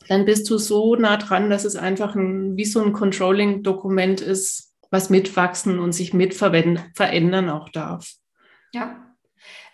dann 0.08 0.26
bist 0.26 0.50
du 0.50 0.58
so 0.58 0.96
nah 0.96 1.18
dran, 1.18 1.50
dass 1.50 1.66
es 1.66 1.76
einfach 1.76 2.16
ein, 2.16 2.56
wie 2.56 2.66
so 2.66 2.82
ein 2.82 2.94
Controlling-Dokument 2.94 4.22
ist, 4.22 4.74
was 4.90 5.10
mitwachsen 5.10 5.80
und 5.80 5.92
sich 5.92 6.14
mit 6.14 6.34
verändern 6.34 7.50
auch 7.50 7.70
darf. 7.70 8.14
Ja. 8.74 9.16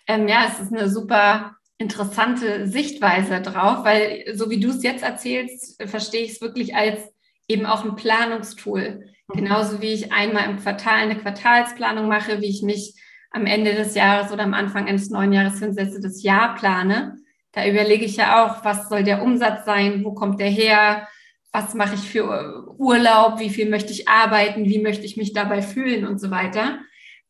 Ähm, 0.08 0.28
ja, 0.28 0.46
es 0.48 0.60
ist 0.60 0.72
eine 0.72 0.90
super 0.90 1.56
interessante 1.78 2.66
Sichtweise 2.68 3.40
drauf, 3.40 3.84
weil 3.84 4.24
so 4.34 4.50
wie 4.50 4.60
du 4.60 4.70
es 4.70 4.82
jetzt 4.82 5.02
erzählst, 5.02 5.82
verstehe 5.88 6.22
ich 6.22 6.32
es 6.32 6.40
wirklich 6.40 6.74
als 6.74 7.00
eben 7.48 7.66
auch 7.66 7.84
ein 7.84 7.96
Planungstool. 7.96 9.04
Mhm. 9.28 9.36
Genauso 9.36 9.82
wie 9.82 9.92
ich 9.92 10.12
einmal 10.12 10.48
im 10.48 10.58
Quartal 10.58 10.96
eine 10.96 11.16
Quartalsplanung 11.16 12.08
mache, 12.08 12.40
wie 12.40 12.48
ich 12.48 12.62
mich 12.62 12.94
am 13.30 13.46
Ende 13.46 13.74
des 13.74 13.94
Jahres 13.94 14.32
oder 14.32 14.44
am 14.44 14.54
Anfang 14.54 14.88
eines 14.88 15.10
neuen 15.10 15.32
Jahres 15.32 15.58
hinsetze, 15.58 16.00
das 16.00 16.22
Jahr 16.22 16.54
plane 16.54 17.16
da 17.56 17.66
überlege 17.66 18.04
ich 18.04 18.16
ja 18.16 18.44
auch, 18.44 18.66
was 18.66 18.90
soll 18.90 19.02
der 19.02 19.22
Umsatz 19.22 19.64
sein, 19.64 20.04
wo 20.04 20.12
kommt 20.12 20.40
der 20.40 20.50
her, 20.50 21.08
was 21.52 21.72
mache 21.72 21.94
ich 21.94 22.02
für 22.02 22.68
Urlaub, 22.76 23.40
wie 23.40 23.48
viel 23.48 23.70
möchte 23.70 23.92
ich 23.92 24.08
arbeiten, 24.08 24.66
wie 24.66 24.78
möchte 24.78 25.06
ich 25.06 25.16
mich 25.16 25.32
dabei 25.32 25.62
fühlen 25.62 26.06
und 26.06 26.20
so 26.20 26.30
weiter. 26.30 26.80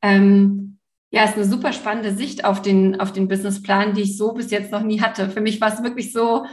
Ähm, 0.02 0.75
ja, 1.16 1.24
ist 1.24 1.36
eine 1.36 1.46
super 1.46 1.72
spannende 1.72 2.14
Sicht 2.14 2.44
auf 2.44 2.60
den, 2.60 3.00
auf 3.00 3.10
den 3.10 3.26
Businessplan, 3.26 3.94
die 3.94 4.02
ich 4.02 4.18
so 4.18 4.34
bis 4.34 4.50
jetzt 4.50 4.70
noch 4.70 4.82
nie 4.82 5.00
hatte. 5.00 5.30
Für 5.30 5.40
mich 5.40 5.60
war 5.62 5.72
es 5.72 5.82
wirklich 5.82 6.12
so, 6.12 6.44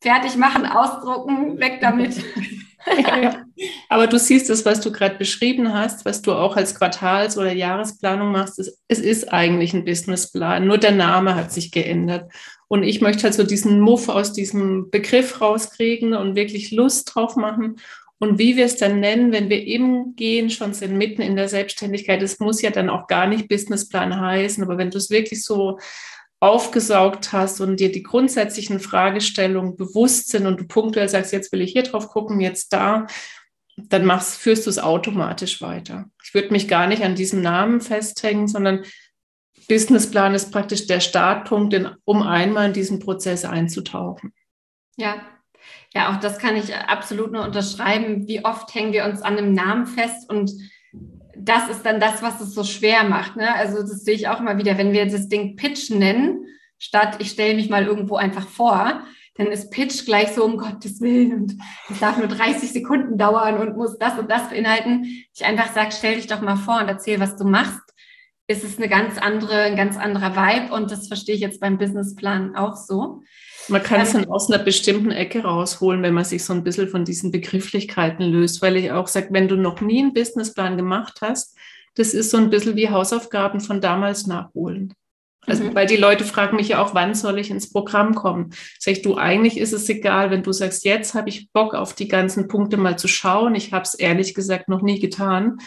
fertig 0.00 0.36
machen, 0.36 0.64
ausdrucken, 0.64 1.58
weg 1.58 1.80
damit. 1.82 2.16
ja, 2.98 3.20
ja. 3.20 3.44
Aber 3.90 4.06
du 4.06 4.18
siehst 4.18 4.48
das, 4.48 4.64
was 4.64 4.80
du 4.80 4.90
gerade 4.90 5.16
beschrieben 5.16 5.74
hast, 5.74 6.06
was 6.06 6.22
du 6.22 6.32
auch 6.32 6.56
als 6.56 6.74
Quartals- 6.74 7.36
oder 7.36 7.52
Jahresplanung 7.52 8.32
machst. 8.32 8.58
Es, 8.58 8.80
es 8.88 9.00
ist 9.00 9.32
eigentlich 9.32 9.74
ein 9.74 9.84
Businessplan, 9.84 10.66
nur 10.66 10.78
der 10.78 10.92
Name 10.92 11.34
hat 11.34 11.52
sich 11.52 11.72
geändert. 11.72 12.32
Und 12.68 12.84
ich 12.84 13.02
möchte 13.02 13.24
halt 13.24 13.34
so 13.34 13.42
diesen 13.42 13.80
Muff 13.80 14.08
aus 14.08 14.32
diesem 14.32 14.90
Begriff 14.90 15.42
rauskriegen 15.42 16.14
und 16.14 16.36
wirklich 16.36 16.70
Lust 16.70 17.14
drauf 17.14 17.36
machen. 17.36 17.76
Und 18.18 18.38
wie 18.38 18.56
wir 18.56 18.64
es 18.64 18.76
dann 18.76 19.00
nennen, 19.00 19.32
wenn 19.32 19.50
wir 19.50 19.62
eben 19.62 20.16
gehen, 20.16 20.48
schon 20.48 20.72
sind 20.72 20.96
mitten 20.96 21.20
in 21.20 21.36
der 21.36 21.48
Selbstständigkeit, 21.48 22.22
es 22.22 22.40
muss 22.40 22.62
ja 22.62 22.70
dann 22.70 22.88
auch 22.88 23.06
gar 23.08 23.26
nicht 23.26 23.48
Businessplan 23.48 24.18
heißen, 24.18 24.64
aber 24.64 24.78
wenn 24.78 24.90
du 24.90 24.96
es 24.96 25.10
wirklich 25.10 25.44
so 25.44 25.78
aufgesaugt 26.40 27.32
hast 27.32 27.60
und 27.60 27.80
dir 27.80 27.92
die 27.92 28.02
grundsätzlichen 28.02 28.80
Fragestellungen 28.80 29.76
bewusst 29.76 30.28
sind 30.28 30.46
und 30.46 30.60
du 30.60 30.66
punktuell 30.66 31.08
sagst, 31.08 31.32
jetzt 31.32 31.52
will 31.52 31.60
ich 31.60 31.72
hier 31.72 31.82
drauf 31.82 32.08
gucken, 32.08 32.40
jetzt 32.40 32.72
da, 32.72 33.06
dann 33.76 34.06
machst, 34.06 34.36
führst 34.36 34.66
du 34.66 34.70
es 34.70 34.78
automatisch 34.78 35.60
weiter. 35.60 36.06
Ich 36.24 36.32
würde 36.32 36.52
mich 36.52 36.68
gar 36.68 36.86
nicht 36.86 37.02
an 37.02 37.14
diesem 37.14 37.42
Namen 37.42 37.80
festhängen, 37.80 38.48
sondern 38.48 38.84
Businessplan 39.68 40.34
ist 40.34 40.52
praktisch 40.52 40.86
der 40.86 41.00
Startpunkt, 41.00 41.74
um 42.04 42.22
einmal 42.22 42.68
in 42.68 42.72
diesen 42.72 42.98
Prozess 42.98 43.44
einzutauchen. 43.44 44.32
Ja, 44.96 45.20
ja, 45.94 46.10
auch 46.10 46.20
das 46.20 46.38
kann 46.38 46.56
ich 46.56 46.74
absolut 46.74 47.32
nur 47.32 47.44
unterschreiben. 47.44 48.26
Wie 48.28 48.44
oft 48.44 48.74
hängen 48.74 48.92
wir 48.92 49.04
uns 49.04 49.22
an 49.22 49.38
einem 49.38 49.52
Namen 49.52 49.86
fest 49.86 50.28
und 50.28 50.50
das 51.38 51.68
ist 51.68 51.84
dann 51.84 52.00
das, 52.00 52.22
was 52.22 52.40
es 52.40 52.54
so 52.54 52.64
schwer 52.64 53.04
macht. 53.04 53.36
Ne? 53.36 53.54
Also 53.54 53.80
das 53.82 54.04
sehe 54.04 54.14
ich 54.14 54.28
auch 54.28 54.40
mal 54.40 54.58
wieder, 54.58 54.78
wenn 54.78 54.92
wir 54.92 55.06
das 55.06 55.28
Ding 55.28 55.56
Pitch 55.56 55.90
nennen, 55.90 56.46
statt 56.78 57.16
ich 57.18 57.30
stelle 57.30 57.54
mich 57.54 57.68
mal 57.68 57.86
irgendwo 57.86 58.16
einfach 58.16 58.48
vor, 58.48 59.02
dann 59.36 59.48
ist 59.48 59.70
Pitch 59.70 60.04
gleich 60.06 60.28
so 60.28 60.44
um 60.44 60.56
Gottes 60.56 61.00
Willen 61.00 61.34
und 61.34 61.54
es 61.90 62.00
darf 62.00 62.16
nur 62.16 62.28
30 62.28 62.72
Sekunden 62.72 63.18
dauern 63.18 63.58
und 63.58 63.76
muss 63.76 63.98
das 63.98 64.18
und 64.18 64.30
das 64.30 64.48
beinhalten. 64.48 65.04
Ich 65.34 65.44
einfach 65.44 65.72
sage, 65.72 65.90
stell 65.92 66.16
dich 66.16 66.26
doch 66.26 66.40
mal 66.40 66.56
vor 66.56 66.80
und 66.80 66.88
erzähl, 66.88 67.20
was 67.20 67.36
du 67.36 67.44
machst. 67.44 67.82
Ist 68.48 68.64
es 68.64 68.78
eine 68.78 68.88
ganz 68.88 69.18
andere, 69.18 69.62
ein 69.62 69.76
ganz 69.76 69.96
anderer 69.96 70.36
Vibe 70.36 70.72
und 70.72 70.90
das 70.90 71.08
verstehe 71.08 71.34
ich 71.34 71.40
jetzt 71.40 71.60
beim 71.60 71.78
Businessplan 71.78 72.54
auch 72.56 72.76
so. 72.76 73.22
Man 73.68 73.82
kann 73.82 74.00
es 74.00 74.12
dann 74.12 74.28
aus 74.28 74.50
einer 74.50 74.62
bestimmten 74.62 75.10
Ecke 75.10 75.42
rausholen, 75.42 76.02
wenn 76.02 76.14
man 76.14 76.24
sich 76.24 76.44
so 76.44 76.52
ein 76.52 76.62
bisschen 76.62 76.88
von 76.88 77.04
diesen 77.04 77.30
Begrifflichkeiten 77.30 78.24
löst, 78.24 78.62
weil 78.62 78.76
ich 78.76 78.92
auch 78.92 79.08
sage, 79.08 79.28
wenn 79.30 79.48
du 79.48 79.56
noch 79.56 79.80
nie 79.80 80.00
einen 80.00 80.14
Businessplan 80.14 80.76
gemacht 80.76 81.18
hast, 81.20 81.56
das 81.94 82.14
ist 82.14 82.30
so 82.30 82.36
ein 82.36 82.50
bisschen 82.50 82.76
wie 82.76 82.90
Hausaufgaben 82.90 83.60
von 83.60 83.80
damals 83.80 84.26
nachholen. 84.26 84.94
Also, 85.46 85.64
mhm. 85.64 85.74
weil 85.74 85.86
die 85.86 85.96
Leute 85.96 86.24
fragen 86.24 86.56
mich 86.56 86.68
ja 86.68 86.82
auch, 86.82 86.94
wann 86.94 87.14
soll 87.14 87.38
ich 87.38 87.50
ins 87.50 87.72
Programm 87.72 88.14
kommen? 88.14 88.50
Sag 88.78 88.92
ich, 88.92 89.02
du, 89.02 89.16
eigentlich 89.16 89.58
ist 89.58 89.72
es 89.72 89.88
egal, 89.88 90.30
wenn 90.30 90.42
du 90.42 90.52
sagst, 90.52 90.84
jetzt 90.84 91.14
habe 91.14 91.28
ich 91.28 91.50
Bock 91.52 91.74
auf 91.74 91.94
die 91.94 92.08
ganzen 92.08 92.48
Punkte 92.48 92.76
mal 92.76 92.98
zu 92.98 93.08
schauen. 93.08 93.54
Ich 93.54 93.72
habe 93.72 93.84
es 93.84 93.94
ehrlich 93.94 94.34
gesagt 94.34 94.68
noch 94.68 94.82
nie 94.82 94.98
getan. 94.98 95.58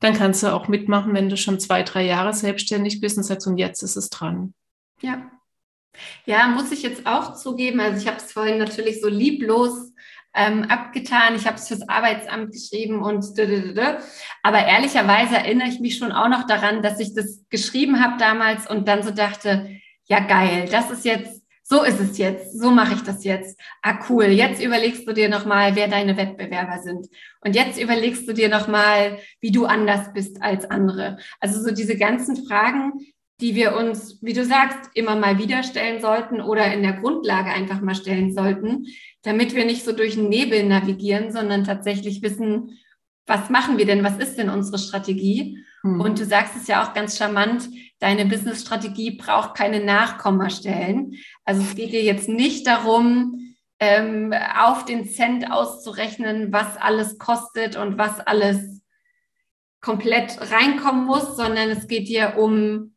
Dann 0.00 0.14
kannst 0.14 0.42
du 0.42 0.52
auch 0.52 0.68
mitmachen, 0.68 1.14
wenn 1.14 1.28
du 1.28 1.36
schon 1.36 1.60
zwei, 1.60 1.82
drei 1.82 2.04
Jahre 2.06 2.32
selbstständig 2.32 3.00
bist 3.00 3.18
und 3.18 3.24
sagst, 3.24 3.46
und 3.46 3.58
jetzt 3.58 3.82
ist 3.82 3.96
es 3.96 4.10
dran. 4.10 4.54
Ja, 5.00 5.30
ja, 6.26 6.48
muss 6.48 6.72
ich 6.72 6.82
jetzt 6.82 7.06
auch 7.06 7.34
zugeben. 7.34 7.80
Also 7.80 8.00
ich 8.00 8.06
habe 8.06 8.18
es 8.18 8.32
vorhin 8.32 8.58
natürlich 8.58 9.00
so 9.00 9.08
lieblos 9.08 9.92
ähm, 10.34 10.64
abgetan. 10.64 11.34
Ich 11.34 11.46
habe 11.46 11.56
es 11.56 11.68
fürs 11.68 11.88
Arbeitsamt 11.88 12.52
geschrieben 12.52 13.02
und 13.02 13.24
aber 14.42 14.64
ehrlicherweise 14.64 15.36
erinnere 15.36 15.68
ich 15.68 15.80
mich 15.80 15.96
schon 15.96 16.12
auch 16.12 16.28
noch 16.28 16.46
daran, 16.46 16.82
dass 16.82 17.00
ich 17.00 17.14
das 17.14 17.44
geschrieben 17.50 18.02
habe 18.02 18.18
damals 18.18 18.68
und 18.68 18.86
dann 18.86 19.02
so 19.02 19.10
dachte, 19.10 19.68
ja 20.04 20.20
geil, 20.20 20.68
das 20.70 20.90
ist 20.90 21.04
jetzt, 21.04 21.42
so 21.62 21.82
ist 21.84 22.00
es 22.00 22.18
jetzt, 22.18 22.58
so 22.58 22.70
mache 22.70 22.94
ich 22.94 23.02
das 23.02 23.24
jetzt. 23.24 23.58
Ah 23.82 24.00
cool, 24.08 24.24
jetzt 24.24 24.62
überlegst 24.62 25.06
du 25.06 25.12
dir 25.12 25.28
nochmal, 25.28 25.76
wer 25.76 25.88
deine 25.88 26.16
Wettbewerber 26.16 26.82
sind. 26.82 27.06
Und 27.40 27.54
jetzt 27.54 27.80
überlegst 27.80 28.28
du 28.28 28.32
dir 28.32 28.48
nochmal, 28.48 29.18
wie 29.40 29.52
du 29.52 29.66
anders 29.66 30.12
bist 30.12 30.42
als 30.42 30.68
andere. 30.68 31.18
Also 31.38 31.62
so 31.62 31.72
diese 31.72 31.96
ganzen 31.96 32.44
Fragen, 32.44 32.92
die 33.40 33.54
wir 33.54 33.76
uns, 33.76 34.18
wie 34.22 34.32
du 34.32 34.44
sagst, 34.44 34.90
immer 34.94 35.16
mal 35.16 35.38
wieder 35.38 35.62
stellen 35.62 36.00
sollten 36.00 36.40
oder 36.40 36.72
in 36.72 36.82
der 36.82 36.94
Grundlage 36.94 37.50
einfach 37.50 37.80
mal 37.80 37.94
stellen 37.94 38.32
sollten, 38.32 38.86
damit 39.22 39.54
wir 39.54 39.64
nicht 39.64 39.84
so 39.84 39.92
durch 39.92 40.14
den 40.14 40.28
Nebel 40.28 40.64
navigieren, 40.64 41.32
sondern 41.32 41.64
tatsächlich 41.64 42.22
wissen, 42.22 42.78
was 43.26 43.50
machen 43.50 43.78
wir 43.78 43.86
denn, 43.86 44.04
was 44.04 44.18
ist 44.18 44.36
denn 44.36 44.50
unsere 44.50 44.78
Strategie? 44.78 45.58
Mhm. 45.82 46.00
Und 46.00 46.18
du 46.18 46.24
sagst 46.24 46.56
es 46.56 46.66
ja 46.66 46.84
auch 46.84 46.94
ganz 46.94 47.16
charmant, 47.16 47.68
deine 47.98 48.26
Business-Strategie 48.26 49.12
braucht 49.12 49.54
keine 49.54 49.84
Nachkommastellen. 49.84 51.14
Also 51.44 51.62
es 51.62 51.74
geht 51.74 51.92
dir 51.92 52.02
jetzt 52.02 52.28
nicht 52.28 52.66
darum, 52.66 53.54
ähm, 53.78 54.34
auf 54.58 54.84
den 54.84 55.08
Cent 55.08 55.50
auszurechnen, 55.50 56.52
was 56.52 56.76
alles 56.76 57.18
kostet 57.18 57.76
und 57.76 57.98
was 57.98 58.20
alles 58.20 58.82
komplett 59.80 60.38
reinkommen 60.52 61.06
muss, 61.06 61.36
sondern 61.36 61.70
es 61.70 61.88
geht 61.88 62.08
dir 62.08 62.34
um 62.36 62.94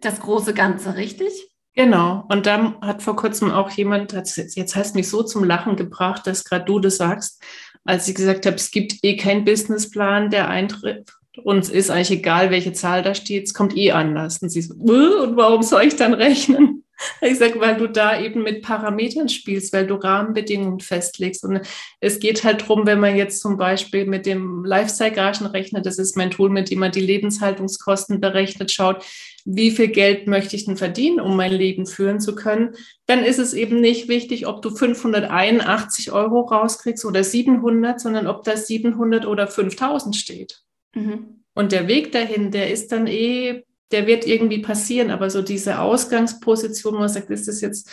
das 0.00 0.20
große 0.20 0.54
Ganze, 0.54 0.96
richtig? 0.96 1.50
Genau. 1.74 2.24
Und 2.28 2.46
dann 2.46 2.80
hat 2.80 3.02
vor 3.02 3.16
kurzem 3.16 3.50
auch 3.50 3.70
jemand, 3.70 4.12
jetzt 4.12 4.76
heißt 4.76 4.94
mich 4.94 5.08
so 5.08 5.22
zum 5.22 5.44
Lachen 5.44 5.76
gebracht, 5.76 6.26
dass 6.26 6.44
gerade 6.44 6.64
du 6.64 6.78
das 6.78 6.98
sagst, 6.98 7.42
als 7.84 8.08
ich 8.08 8.14
gesagt 8.14 8.46
habe, 8.46 8.56
es 8.56 8.70
gibt 8.70 9.02
eh 9.02 9.16
keinen 9.16 9.44
Businessplan, 9.44 10.30
der 10.30 10.48
eintritt. 10.48 11.12
Uns 11.42 11.68
ist 11.68 11.90
eigentlich 11.90 12.18
egal, 12.18 12.50
welche 12.50 12.72
Zahl 12.72 13.02
da 13.02 13.14
steht, 13.14 13.46
es 13.46 13.54
kommt 13.54 13.76
eh 13.76 13.90
anders. 13.90 14.38
Und 14.38 14.50
sie 14.50 14.62
so, 14.62 14.74
und 14.74 15.36
warum 15.36 15.62
soll 15.62 15.82
ich 15.82 15.96
dann 15.96 16.14
rechnen? 16.14 16.83
Ich 17.20 17.38
sage, 17.38 17.60
weil 17.60 17.76
du 17.76 17.86
da 17.86 18.20
eben 18.20 18.42
mit 18.42 18.62
Parametern 18.62 19.28
spielst, 19.28 19.72
weil 19.72 19.86
du 19.86 19.94
Rahmenbedingungen 19.94 20.80
festlegst. 20.80 21.44
Und 21.44 21.60
es 22.00 22.20
geht 22.20 22.44
halt 22.44 22.62
darum, 22.62 22.86
wenn 22.86 23.00
man 23.00 23.16
jetzt 23.16 23.40
zum 23.40 23.56
Beispiel 23.56 24.06
mit 24.06 24.26
dem 24.26 24.64
Lifestyle-Garagen 24.64 25.46
rechnet, 25.46 25.86
das 25.86 25.98
ist 25.98 26.16
mein 26.16 26.30
Tool, 26.30 26.50
mit 26.50 26.70
dem 26.70 26.80
man 26.80 26.92
die 26.92 27.00
Lebenshaltungskosten 27.00 28.20
berechnet, 28.20 28.72
schaut, 28.72 29.04
wie 29.44 29.70
viel 29.70 29.88
Geld 29.88 30.26
möchte 30.26 30.56
ich 30.56 30.64
denn 30.64 30.76
verdienen, 30.76 31.20
um 31.20 31.36
mein 31.36 31.52
Leben 31.52 31.86
führen 31.86 32.20
zu 32.20 32.34
können, 32.34 32.74
dann 33.06 33.22
ist 33.22 33.38
es 33.38 33.52
eben 33.52 33.80
nicht 33.80 34.08
wichtig, 34.08 34.46
ob 34.46 34.62
du 34.62 34.70
581 34.70 36.12
Euro 36.12 36.40
rauskriegst 36.42 37.04
oder 37.04 37.22
700, 37.22 38.00
sondern 38.00 38.26
ob 38.26 38.44
da 38.44 38.56
700 38.56 39.26
oder 39.26 39.46
5000 39.46 40.16
steht. 40.16 40.62
Mhm. 40.94 41.42
Und 41.54 41.72
der 41.72 41.88
Weg 41.88 42.12
dahin, 42.12 42.50
der 42.50 42.70
ist 42.70 42.90
dann 42.90 43.06
eh 43.06 43.64
der 43.94 44.08
wird 44.08 44.26
irgendwie 44.26 44.58
passieren, 44.58 45.12
aber 45.12 45.30
so 45.30 45.40
diese 45.40 45.78
Ausgangsposition, 45.78 46.94
wo 46.94 46.98
man 46.98 47.08
sagt, 47.08 47.30
ist 47.30 47.46
das 47.46 47.60
jetzt 47.60 47.88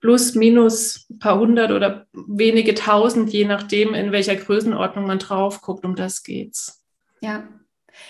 plus, 0.00 0.34
minus 0.34 1.06
ein 1.08 1.20
paar 1.20 1.38
hundert 1.38 1.70
oder 1.70 2.06
wenige 2.12 2.74
tausend, 2.74 3.32
je 3.32 3.44
nachdem, 3.44 3.94
in 3.94 4.10
welcher 4.10 4.34
Größenordnung 4.34 5.06
man 5.06 5.20
drauf 5.20 5.62
guckt, 5.62 5.84
um 5.84 5.94
das 5.94 6.24
geht's. 6.24 6.82
Ja. 7.20 7.44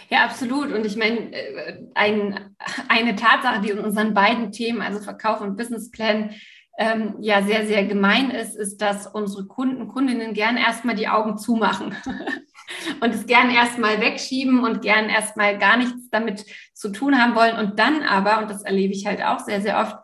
Ja, 0.09 0.25
absolut. 0.25 0.73
Und 0.73 0.87
ich 0.87 0.97
meine, 0.97 1.33
äh, 1.33 1.85
ein, 1.95 2.57
eine 2.89 3.15
Tatsache, 3.15 3.61
die 3.61 3.71
in 3.71 3.81
unseren 3.81 4.15
beiden 4.15 4.53
Themen, 4.53 4.81
also 4.81 5.01
Verkauf 5.01 5.43
und 5.43 5.57
Businessplan, 5.57 6.31
ähm, 6.79 7.17
ja 7.21 7.43
sehr, 7.43 7.67
sehr 7.67 7.85
gemein 7.85 8.31
ist, 8.31 8.57
ist, 8.57 8.81
dass 8.81 9.07
unsere 9.07 9.45
Kunden, 9.47 9.89
Kundinnen 9.89 10.33
gern 10.33 10.57
erstmal 10.57 10.95
die 10.95 11.09
Augen 11.09 11.37
zumachen. 11.37 11.95
und 13.01 13.15
es 13.15 13.27
gern 13.27 13.51
erstmal 13.51 14.01
wegschieben 14.01 14.65
und 14.65 14.83
gern 14.83 15.09
erstmal 15.09 15.59
gar 15.59 15.77
nichts 15.77 16.09
damit 16.11 16.45
zu 16.75 16.91
tun 16.91 17.21
haben 17.21 17.35
wollen 17.35 17.57
und 17.57 17.79
dann 17.79 18.03
aber, 18.03 18.39
und 18.39 18.51
das 18.51 18.63
erlebe 18.63 18.93
ich 18.93 19.07
halt 19.07 19.23
auch 19.23 19.41
sehr, 19.41 19.61
sehr 19.61 19.79
oft, 19.79 19.97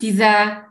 dieser, 0.00 0.70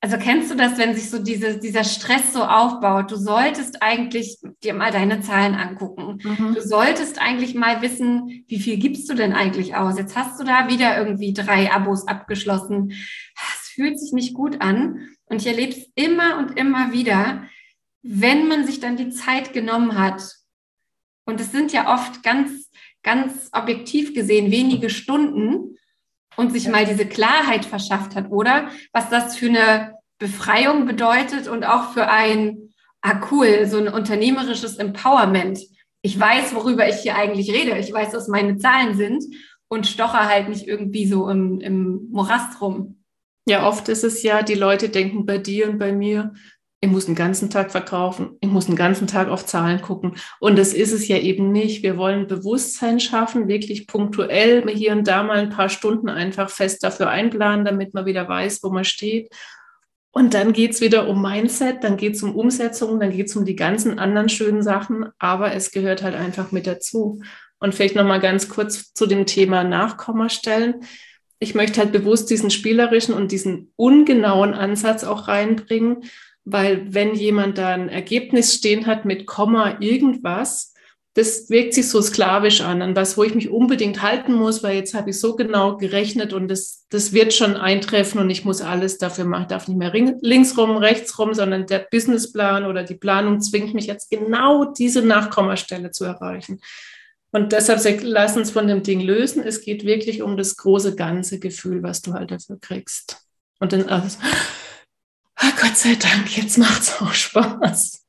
also 0.00 0.16
kennst 0.16 0.50
du 0.50 0.54
das, 0.54 0.78
wenn 0.78 0.94
sich 0.94 1.10
so 1.10 1.22
diese, 1.22 1.58
dieser 1.58 1.84
Stress 1.84 2.32
so 2.32 2.42
aufbaut? 2.42 3.10
Du 3.10 3.16
solltest 3.16 3.82
eigentlich 3.82 4.38
dir 4.64 4.72
mal 4.72 4.90
deine 4.90 5.20
Zahlen 5.20 5.54
angucken. 5.54 6.18
Mhm. 6.22 6.54
Du 6.54 6.62
solltest 6.62 7.20
eigentlich 7.20 7.54
mal 7.54 7.82
wissen, 7.82 8.44
wie 8.48 8.58
viel 8.58 8.78
gibst 8.78 9.10
du 9.10 9.14
denn 9.14 9.34
eigentlich 9.34 9.76
aus? 9.76 9.98
Jetzt 9.98 10.16
hast 10.16 10.40
du 10.40 10.44
da 10.44 10.68
wieder 10.68 10.96
irgendwie 10.96 11.34
drei 11.34 11.70
Abos 11.70 12.08
abgeschlossen. 12.08 12.92
Es 12.92 13.68
fühlt 13.74 14.00
sich 14.00 14.12
nicht 14.12 14.32
gut 14.32 14.62
an. 14.62 15.08
Und 15.26 15.42
ich 15.42 15.46
erlebe 15.46 15.72
es 15.72 15.90
immer 15.94 16.38
und 16.38 16.58
immer 16.58 16.92
wieder, 16.92 17.42
wenn 18.02 18.48
man 18.48 18.66
sich 18.66 18.80
dann 18.80 18.96
die 18.96 19.10
Zeit 19.10 19.52
genommen 19.52 19.98
hat, 19.98 20.22
und 21.24 21.40
es 21.40 21.52
sind 21.52 21.72
ja 21.72 21.94
oft 21.94 22.22
ganz, 22.22 22.70
ganz 23.02 23.50
objektiv 23.52 24.14
gesehen 24.14 24.50
wenige 24.50 24.90
Stunden 24.90 25.76
und 26.36 26.52
sich 26.52 26.68
mal 26.68 26.84
diese 26.84 27.06
Klarheit 27.06 27.64
verschafft 27.64 28.14
hat, 28.14 28.30
oder? 28.30 28.68
Was 28.92 29.10
das 29.10 29.36
für 29.36 29.48
eine 29.48 29.94
Befreiung 30.18 30.86
bedeutet 30.86 31.48
und 31.48 31.64
auch 31.64 31.92
für 31.92 32.08
ein, 32.08 32.72
ah 33.00 33.20
cool, 33.30 33.66
so 33.66 33.78
ein 33.78 33.88
unternehmerisches 33.88 34.76
Empowerment. 34.76 35.60
Ich 36.02 36.18
weiß, 36.18 36.54
worüber 36.54 36.88
ich 36.88 36.96
hier 36.96 37.16
eigentlich 37.16 37.50
rede. 37.50 37.76
Ich 37.78 37.92
weiß, 37.92 38.12
was 38.14 38.28
meine 38.28 38.56
Zahlen 38.58 38.96
sind 38.96 39.24
und 39.68 39.86
stoche 39.86 40.28
halt 40.28 40.48
nicht 40.48 40.66
irgendwie 40.66 41.06
so 41.06 41.28
im, 41.28 41.60
im 41.60 42.08
Morast 42.10 42.60
rum. 42.60 43.02
Ja, 43.46 43.66
oft 43.66 43.88
ist 43.88 44.04
es 44.04 44.22
ja, 44.22 44.42
die 44.42 44.54
Leute 44.54 44.90
denken 44.90 45.26
bei 45.26 45.38
dir 45.38 45.68
und 45.68 45.78
bei 45.78 45.92
mir, 45.92 46.34
ich 46.82 46.90
muss 46.90 47.06
den 47.06 47.14
ganzen 47.14 47.50
Tag 47.50 47.70
verkaufen, 47.70 48.38
ich 48.40 48.48
muss 48.48 48.66
den 48.66 48.76
ganzen 48.76 49.06
Tag 49.06 49.28
auf 49.28 49.44
Zahlen 49.44 49.82
gucken. 49.82 50.16
Und 50.38 50.58
das 50.58 50.72
ist 50.72 50.92
es 50.92 51.08
ja 51.08 51.18
eben 51.18 51.52
nicht. 51.52 51.82
Wir 51.82 51.98
wollen 51.98 52.26
Bewusstsein 52.26 53.00
schaffen, 53.00 53.48
wirklich 53.48 53.86
punktuell 53.86 54.66
hier 54.70 54.92
und 54.92 55.06
da 55.06 55.22
mal 55.22 55.38
ein 55.38 55.50
paar 55.50 55.68
Stunden 55.68 56.08
einfach 56.08 56.48
fest 56.48 56.82
dafür 56.82 57.10
einplanen, 57.10 57.66
damit 57.66 57.92
man 57.92 58.06
wieder 58.06 58.26
weiß, 58.26 58.62
wo 58.62 58.70
man 58.70 58.84
steht. 58.84 59.28
Und 60.12 60.32
dann 60.32 60.54
geht 60.54 60.72
es 60.72 60.80
wieder 60.80 61.06
um 61.06 61.20
Mindset, 61.20 61.84
dann 61.84 61.98
geht 61.98 62.14
es 62.14 62.22
um 62.22 62.34
Umsetzung, 62.34 62.98
dann 62.98 63.10
geht 63.10 63.28
es 63.28 63.36
um 63.36 63.44
die 63.44 63.56
ganzen 63.56 63.98
anderen 63.98 64.28
schönen 64.30 64.62
Sachen, 64.62 65.06
aber 65.18 65.52
es 65.52 65.70
gehört 65.70 66.02
halt 66.02 66.14
einfach 66.14 66.50
mit 66.50 66.66
dazu. 66.66 67.20
Und 67.58 67.74
vielleicht 67.74 67.94
nochmal 67.94 68.20
ganz 68.20 68.48
kurz 68.48 68.94
zu 68.94 69.06
dem 69.06 69.26
Thema 69.26 69.64
Nachkommastellen. 69.64 70.76
Ich 71.38 71.54
möchte 71.54 71.80
halt 71.80 71.92
bewusst 71.92 72.30
diesen 72.30 72.50
spielerischen 72.50 73.14
und 73.14 73.32
diesen 73.32 73.72
ungenauen 73.76 74.54
Ansatz 74.54 75.04
auch 75.04 75.28
reinbringen, 75.28 76.04
weil 76.44 76.92
wenn 76.92 77.14
jemand 77.14 77.58
da 77.58 77.68
ein 77.68 77.88
Ergebnis 77.88 78.54
stehen 78.54 78.86
hat 78.86 79.04
mit 79.04 79.26
Komma 79.26 79.78
irgendwas, 79.80 80.74
das 81.14 81.50
wirkt 81.50 81.74
sich 81.74 81.88
so 81.88 82.00
sklavisch 82.00 82.60
an, 82.60 82.82
an 82.82 82.94
was, 82.94 83.16
wo 83.16 83.24
ich 83.24 83.34
mich 83.34 83.50
unbedingt 83.50 84.00
halten 84.00 84.32
muss, 84.32 84.62
weil 84.62 84.76
jetzt 84.76 84.94
habe 84.94 85.10
ich 85.10 85.18
so 85.18 85.34
genau 85.34 85.76
gerechnet 85.76 86.32
und 86.32 86.48
das, 86.48 86.86
das 86.88 87.12
wird 87.12 87.34
schon 87.34 87.56
eintreffen 87.56 88.20
und 88.20 88.30
ich 88.30 88.44
muss 88.44 88.62
alles 88.62 88.96
dafür 88.98 89.24
machen. 89.24 89.42
Ich 89.42 89.48
darf 89.48 89.66
nicht 89.66 89.76
mehr 89.76 89.92
links 90.20 90.56
rum, 90.56 90.76
rechts 90.76 91.18
rum, 91.18 91.34
sondern 91.34 91.66
der 91.66 91.86
Businessplan 91.90 92.64
oder 92.64 92.84
die 92.84 92.94
Planung 92.94 93.40
zwingt 93.40 93.74
mich 93.74 93.86
jetzt 93.86 94.08
genau 94.08 94.66
diese 94.66 95.02
Nachkommastelle 95.02 95.90
zu 95.90 96.04
erreichen. 96.04 96.60
Und 97.32 97.52
deshalb 97.52 98.00
lass 98.02 98.36
uns 98.36 98.50
von 98.50 98.66
dem 98.66 98.82
Ding 98.82 99.00
lösen. 99.00 99.42
Es 99.42 99.62
geht 99.62 99.84
wirklich 99.84 100.22
um 100.22 100.36
das 100.36 100.56
große 100.56 100.96
ganze 100.96 101.38
Gefühl, 101.38 101.82
was 101.82 102.02
du 102.02 102.12
halt 102.12 102.30
dafür 102.30 102.58
kriegst. 102.60 103.24
Und 103.58 103.72
dann 103.72 103.88
alles, 103.88 104.18
oh 105.42 105.50
Gott 105.60 105.76
sei 105.76 105.94
Dank, 105.94 106.36
jetzt 106.36 106.58
macht 106.58 106.82
es 106.82 107.00
auch 107.00 107.12
Spaß. 107.12 108.06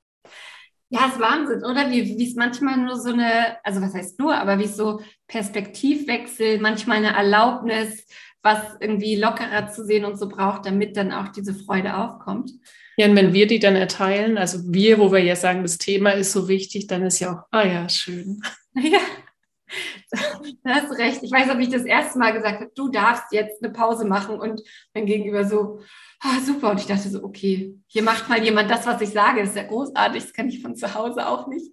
Ja, 0.90 1.08
ist 1.08 1.20
Wahnsinn, 1.20 1.64
oder? 1.64 1.90
Wie 1.90 2.28
es 2.28 2.36
manchmal 2.36 2.78
nur 2.78 3.00
so 3.00 3.14
eine, 3.14 3.58
also 3.64 3.82
was 3.82 3.94
heißt 3.94 4.20
nur, 4.20 4.36
aber 4.36 4.60
wie 4.60 4.68
so 4.68 5.02
Perspektivwechsel, 5.28 6.60
manchmal 6.60 6.98
eine 6.98 7.16
Erlaubnis, 7.16 8.06
was 8.44 8.76
irgendwie 8.82 9.16
lockerer 9.16 9.70
zu 9.70 9.86
sehen 9.86 10.04
und 10.04 10.18
so 10.18 10.28
braucht, 10.28 10.66
damit 10.66 10.98
dann 10.98 11.14
auch 11.14 11.30
diese 11.30 11.54
Freude 11.54 11.96
aufkommt. 11.96 12.52
Ja, 12.98 13.08
und 13.08 13.16
wenn 13.16 13.34
wir 13.34 13.48
die 13.48 13.60
dann 13.60 13.78
erteilen, 13.78 14.38
also 14.38 14.60
wir, 14.66 15.00
wo 15.00 15.14
wir 15.14 15.24
ja 15.24 15.38
sagen, 15.38 15.62
das 15.62 15.78
Thema 15.78 16.12
ist 16.12 16.34
so 16.34 16.50
wichtig, 16.50 16.88
dann 16.88 17.04
ist 17.04 17.20
ja 17.20 17.34
auch, 17.34 17.44
ah 17.52 17.66
ja, 17.66 17.90
schön. 17.90 18.42
Ja, 18.74 19.00
da 20.64 20.76
hast 20.76 20.98
recht. 20.98 21.24
Ich 21.24 21.32
weiß, 21.32 21.50
ob 21.50 21.60
ich 21.60 21.70
das 21.70 21.84
erste 21.84 22.20
Mal 22.20 22.32
gesagt 22.32 22.62
habe, 22.62 22.72
du 22.76 22.90
darfst 22.90 23.32
jetzt 23.32 23.64
eine 23.64 23.72
Pause 23.72 24.06
machen 24.06 24.40
und 24.40 24.62
mein 24.94 25.06
Gegenüber 25.06 25.46
so, 25.46 25.82
ah, 26.22 26.40
super. 26.40 26.72
Und 26.72 26.80
ich 26.80 26.86
dachte 26.86 27.10
so, 27.10 27.24
okay, 27.24 27.75
hier 27.88 28.04
macht 28.04 28.30
mal 28.30 28.44
jemand 28.44 28.70
das, 28.70 28.86
was 28.86 29.01
ich 29.01 29.10
sage. 29.10 29.42
Das 29.42 29.50
ist 29.50 29.56
ja 29.56 29.63
großartig, 29.63 30.24
das 30.24 30.34
kann 30.34 30.50
ich 30.50 30.62
von 30.62 30.75
zu 30.75 30.94
Hause 30.94 31.28
auch 31.28 31.48
nicht. 31.48 31.72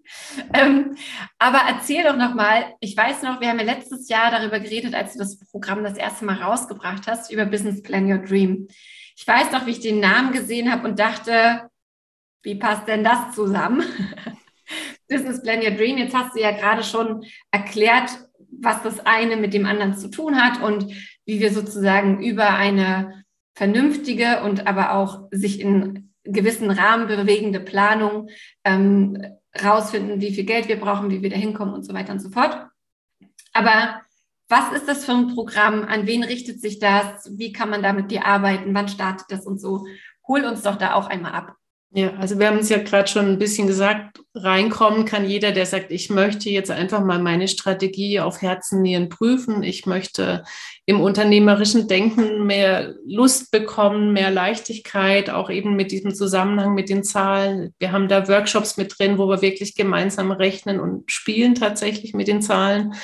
Ähm, 0.52 0.96
aber 1.38 1.60
erzähl 1.68 2.02
doch 2.02 2.16
nochmal, 2.16 2.74
ich 2.80 2.96
weiß 2.96 3.22
noch, 3.22 3.40
wir 3.40 3.48
haben 3.48 3.58
ja 3.58 3.64
letztes 3.64 4.08
Jahr 4.08 4.30
darüber 4.30 4.60
geredet, 4.60 4.94
als 4.94 5.12
du 5.12 5.18
das 5.18 5.38
Programm 5.38 5.84
das 5.84 5.96
erste 5.96 6.24
Mal 6.24 6.42
rausgebracht 6.42 7.06
hast, 7.06 7.30
über 7.30 7.46
Business 7.46 7.82
Plan 7.82 8.10
Your 8.10 8.18
Dream. 8.18 8.68
Ich 9.16 9.26
weiß 9.26 9.52
noch, 9.52 9.66
wie 9.66 9.72
ich 9.72 9.80
den 9.80 10.00
Namen 10.00 10.32
gesehen 10.32 10.70
habe 10.72 10.88
und 10.88 10.98
dachte, 10.98 11.68
wie 12.42 12.54
passt 12.54 12.88
denn 12.88 13.04
das 13.04 13.34
zusammen? 13.34 13.82
Business 15.08 15.42
Plan 15.42 15.62
Your 15.62 15.72
Dream. 15.72 15.98
Jetzt 15.98 16.14
hast 16.14 16.36
du 16.36 16.40
ja 16.40 16.52
gerade 16.52 16.82
schon 16.82 17.24
erklärt, 17.50 18.10
was 18.50 18.82
das 18.82 19.04
eine 19.04 19.36
mit 19.36 19.54
dem 19.54 19.66
anderen 19.66 19.96
zu 19.96 20.08
tun 20.10 20.40
hat 20.40 20.62
und 20.62 20.92
wie 21.26 21.40
wir 21.40 21.52
sozusagen 21.52 22.22
über 22.22 22.50
eine 22.50 23.24
vernünftige 23.58 24.42
und 24.44 24.68
aber 24.68 24.92
auch 24.94 25.26
sich 25.32 25.58
in 25.58 26.14
gewissen 26.22 26.70
Rahmen 26.70 27.08
bewegende 27.08 27.58
Planung 27.58 28.28
ähm, 28.62 29.20
rausfinden, 29.60 30.20
wie 30.20 30.32
viel 30.32 30.44
Geld 30.44 30.68
wir 30.68 30.78
brauchen, 30.78 31.10
wie 31.10 31.22
wir 31.22 31.30
da 31.30 31.36
hinkommen 31.36 31.74
und 31.74 31.84
so 31.84 31.92
weiter 31.92 32.12
und 32.12 32.20
so 32.20 32.30
fort. 32.30 32.68
Aber 33.52 34.00
was 34.48 34.72
ist 34.72 34.86
das 34.86 35.04
für 35.04 35.12
ein 35.12 35.34
Programm? 35.34 35.82
An 35.82 36.06
wen 36.06 36.22
richtet 36.22 36.60
sich 36.60 36.78
das? 36.78 37.36
Wie 37.36 37.50
kann 37.50 37.68
man 37.68 37.82
da 37.82 37.92
mit 37.92 38.12
dir 38.12 38.26
arbeiten? 38.26 38.72
Wann 38.74 38.86
startet 38.86 39.26
das 39.28 39.44
und 39.44 39.60
so? 39.60 39.86
Hol 40.28 40.44
uns 40.44 40.62
doch 40.62 40.76
da 40.76 40.94
auch 40.94 41.08
einmal 41.08 41.32
ab. 41.32 41.56
Ja, 41.90 42.14
also 42.14 42.38
wir 42.38 42.46
haben 42.46 42.58
es 42.58 42.68
ja 42.68 42.78
gerade 42.78 43.08
schon 43.08 43.26
ein 43.26 43.38
bisschen 43.38 43.66
gesagt, 43.66 44.20
reinkommen 44.34 45.04
kann 45.04 45.28
jeder, 45.28 45.50
der 45.50 45.66
sagt, 45.66 45.90
ich 45.90 46.10
möchte 46.10 46.48
jetzt 46.48 46.70
einfach 46.70 47.02
mal 47.02 47.18
meine 47.18 47.48
Strategie 47.48 48.20
auf 48.20 48.40
Herzen, 48.40 48.82
Nieren 48.82 49.08
prüfen. 49.08 49.64
Ich 49.64 49.84
möchte 49.84 50.44
im 50.88 51.02
unternehmerischen 51.02 51.86
Denken 51.86 52.46
mehr 52.46 52.94
Lust 53.04 53.50
bekommen, 53.50 54.14
mehr 54.14 54.30
Leichtigkeit, 54.30 55.28
auch 55.28 55.50
eben 55.50 55.76
mit 55.76 55.92
diesem 55.92 56.14
Zusammenhang 56.14 56.72
mit 56.72 56.88
den 56.88 57.04
Zahlen. 57.04 57.74
Wir 57.78 57.92
haben 57.92 58.08
da 58.08 58.26
Workshops 58.26 58.78
mit 58.78 58.98
drin, 58.98 59.18
wo 59.18 59.28
wir 59.28 59.42
wirklich 59.42 59.74
gemeinsam 59.74 60.32
rechnen 60.32 60.80
und 60.80 61.12
spielen 61.12 61.54
tatsächlich 61.54 62.14
mit 62.14 62.26
den 62.26 62.40
Zahlen. 62.40 62.94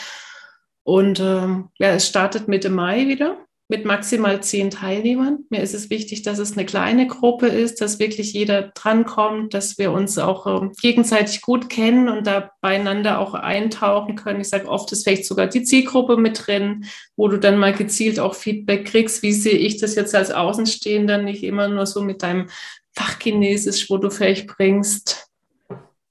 Und 0.83 1.21
ähm, 1.21 1.69
ja, 1.79 1.89
es 1.89 2.09
startet 2.09 2.49
Mitte 2.49 2.71
Mai 2.71 3.07
wieder 3.07 3.37
mit 3.69 3.87
maximal 3.87 4.43
zehn 4.43 4.71
Teilnehmern. 4.71 5.45
Mir 5.49 5.63
ist 5.63 5.75
es 5.75 5.89
wichtig, 5.89 6.23
dass 6.23 6.39
es 6.39 6.53
eine 6.53 6.67
kleine 6.67 7.07
Gruppe 7.07 7.47
ist, 7.47 7.81
dass 7.81 7.99
wirklich 7.99 8.35
jeder 8.35 8.73
drankommt, 8.75 9.55
dass 9.55 9.79
wir 9.79 9.91
uns 9.91 10.19
auch 10.19 10.47
äh, 10.47 10.69
gegenseitig 10.83 11.41
gut 11.41 11.71
kennen 11.71 12.09
und 12.09 12.27
da 12.27 12.51
beieinander 12.61 13.19
auch 13.19 13.33
eintauchen 13.33 14.17
können. 14.17 14.43
Ich 14.43 14.51
sage 14.51 14.69
oft 14.69 14.93
ist 14.93 15.05
vielleicht 15.05 15.25
sogar 15.25 15.47
die 15.47 15.63
Zielgruppe 15.63 16.19
mit 16.19 16.47
drin, 16.47 16.85
wo 17.17 17.29
du 17.29 17.39
dann 17.39 17.57
mal 17.59 17.73
gezielt 17.73 18.21
auch 18.21 18.35
Feedback 18.35 18.85
kriegst. 18.87 19.23
Wie 19.23 19.33
sehe 19.33 19.57
ich 19.57 19.79
das 19.79 19.95
jetzt 19.95 20.15
als 20.15 20.31
Außenstehender, 20.31 21.19
nicht 21.19 21.43
immer 21.43 21.69
nur 21.69 21.87
so 21.87 22.03
mit 22.03 22.23
deinem 22.23 22.49
Fachchinesisch, 22.93 23.89
wo 23.89 23.97
du 23.97 24.11
vielleicht 24.11 24.47
bringst. 24.47 25.31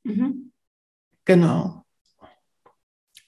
Mhm. 0.04 0.52
Genau. 1.26 1.86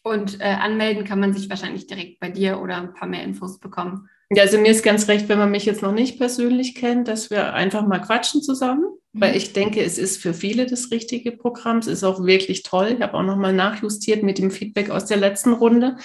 Und 0.01 0.39
äh, 0.39 0.45
anmelden 0.45 1.03
kann 1.03 1.19
man 1.19 1.33
sich 1.33 1.49
wahrscheinlich 1.49 1.87
direkt 1.87 2.19
bei 2.19 2.29
dir 2.29 2.59
oder 2.59 2.77
ein 2.77 2.93
paar 2.93 3.07
mehr 3.07 3.23
Infos 3.23 3.59
bekommen. 3.59 4.09
Ja, 4.31 4.43
also 4.43 4.57
mir 4.57 4.71
ist 4.71 4.83
ganz 4.83 5.07
recht, 5.07 5.29
wenn 5.29 5.37
man 5.37 5.51
mich 5.51 5.65
jetzt 5.65 5.83
noch 5.83 5.91
nicht 5.91 6.17
persönlich 6.17 6.73
kennt, 6.75 7.07
dass 7.07 7.29
wir 7.29 7.53
einfach 7.53 7.85
mal 7.85 7.99
quatschen 7.99 8.41
zusammen, 8.41 8.85
mhm. 9.13 9.21
weil 9.21 9.35
ich 9.35 9.53
denke, 9.53 9.83
es 9.83 9.97
ist 9.97 10.21
für 10.21 10.33
viele 10.33 10.65
das 10.65 10.89
richtige 10.91 11.31
Programm. 11.31 11.77
Es 11.77 11.87
ist 11.87 12.03
auch 12.03 12.23
wirklich 12.25 12.63
toll. 12.63 12.95
Ich 12.95 13.01
habe 13.01 13.13
auch 13.13 13.23
nochmal 13.23 13.53
nachjustiert 13.53 14.23
mit 14.23 14.39
dem 14.39 14.49
Feedback 14.49 14.89
aus 14.89 15.05
der 15.05 15.17
letzten 15.17 15.53
Runde. 15.53 15.97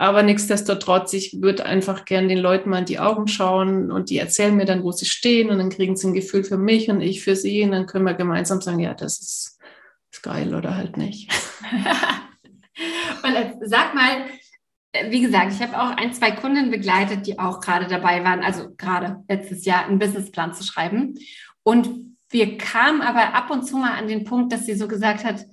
Aber 0.00 0.22
nichtsdestotrotz, 0.22 1.12
ich 1.12 1.42
würde 1.42 1.66
einfach 1.66 2.04
gern 2.04 2.28
den 2.28 2.38
Leuten 2.38 2.70
mal 2.70 2.78
in 2.78 2.84
die 2.84 3.00
Augen 3.00 3.26
schauen 3.26 3.90
und 3.90 4.10
die 4.10 4.18
erzählen 4.18 4.54
mir 4.54 4.64
dann, 4.64 4.84
wo 4.84 4.92
sie 4.92 5.06
stehen 5.06 5.50
und 5.50 5.58
dann 5.58 5.70
kriegen 5.70 5.96
sie 5.96 6.06
ein 6.06 6.14
Gefühl 6.14 6.44
für 6.44 6.56
mich 6.56 6.88
und 6.88 7.00
ich 7.00 7.22
für 7.22 7.34
sie 7.34 7.64
und 7.64 7.72
dann 7.72 7.86
können 7.86 8.04
wir 8.04 8.14
gemeinsam 8.14 8.60
sagen, 8.60 8.78
ja, 8.78 8.94
das 8.94 9.18
ist, 9.18 9.58
ist 10.12 10.22
geil 10.22 10.54
oder 10.54 10.76
halt 10.76 10.96
nicht. 10.96 11.32
und 13.24 13.34
jetzt, 13.34 13.58
sag 13.62 13.92
mal, 13.96 14.20
äh, 14.20 14.47
wie 14.92 15.20
gesagt, 15.20 15.52
ich 15.52 15.60
habe 15.60 15.80
auch 15.80 15.96
ein, 15.96 16.14
zwei 16.14 16.30
Kunden 16.30 16.70
begleitet, 16.70 17.26
die 17.26 17.38
auch 17.38 17.60
gerade 17.60 17.86
dabei 17.86 18.24
waren, 18.24 18.42
also 18.42 18.74
gerade 18.76 19.22
letztes 19.28 19.64
Jahr 19.64 19.84
einen 19.84 19.98
Businessplan 19.98 20.54
zu 20.54 20.64
schreiben. 20.64 21.14
Und 21.62 22.16
wir 22.30 22.58
kamen 22.58 23.00
aber 23.00 23.34
ab 23.34 23.50
und 23.50 23.66
zu 23.66 23.76
mal 23.76 23.92
an 23.92 24.08
den 24.08 24.24
Punkt, 24.24 24.52
dass 24.52 24.66
sie 24.66 24.74
so 24.74 24.88
gesagt 24.88 25.24
hat, 25.24 25.44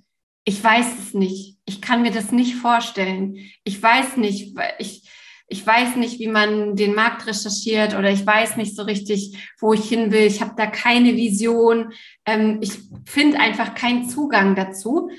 ich 0.46 0.64
weiß 0.64 1.00
es 1.00 1.14
nicht, 1.14 1.58
ich 1.66 1.82
kann 1.82 2.02
mir 2.02 2.12
das 2.12 2.32
nicht 2.32 2.56
vorstellen, 2.56 3.38
ich 3.64 3.82
weiß 3.82 4.18
nicht, 4.18 4.56
ich, 4.78 5.10
ich 5.48 5.66
weiß 5.66 5.96
nicht, 5.96 6.20
wie 6.20 6.28
man 6.28 6.76
den 6.76 6.94
Markt 6.94 7.26
recherchiert 7.28 7.96
oder 7.96 8.12
ich 8.12 8.26
weiß 8.26 8.56
nicht 8.58 8.76
so 8.76 8.84
richtig, 8.84 9.52
wo 9.60 9.74
ich 9.74 9.90
hin 9.90 10.12
will, 10.12 10.26
ich 10.26 10.42
habe 10.42 10.54
da 10.56 10.68
keine 10.68 11.16
Vision, 11.16 11.94
ähm, 12.26 12.60
ich 12.62 12.74
finde 13.06 13.40
einfach 13.40 13.74
keinen 13.74 14.08
Zugang 14.08 14.56
dazu. 14.56 15.10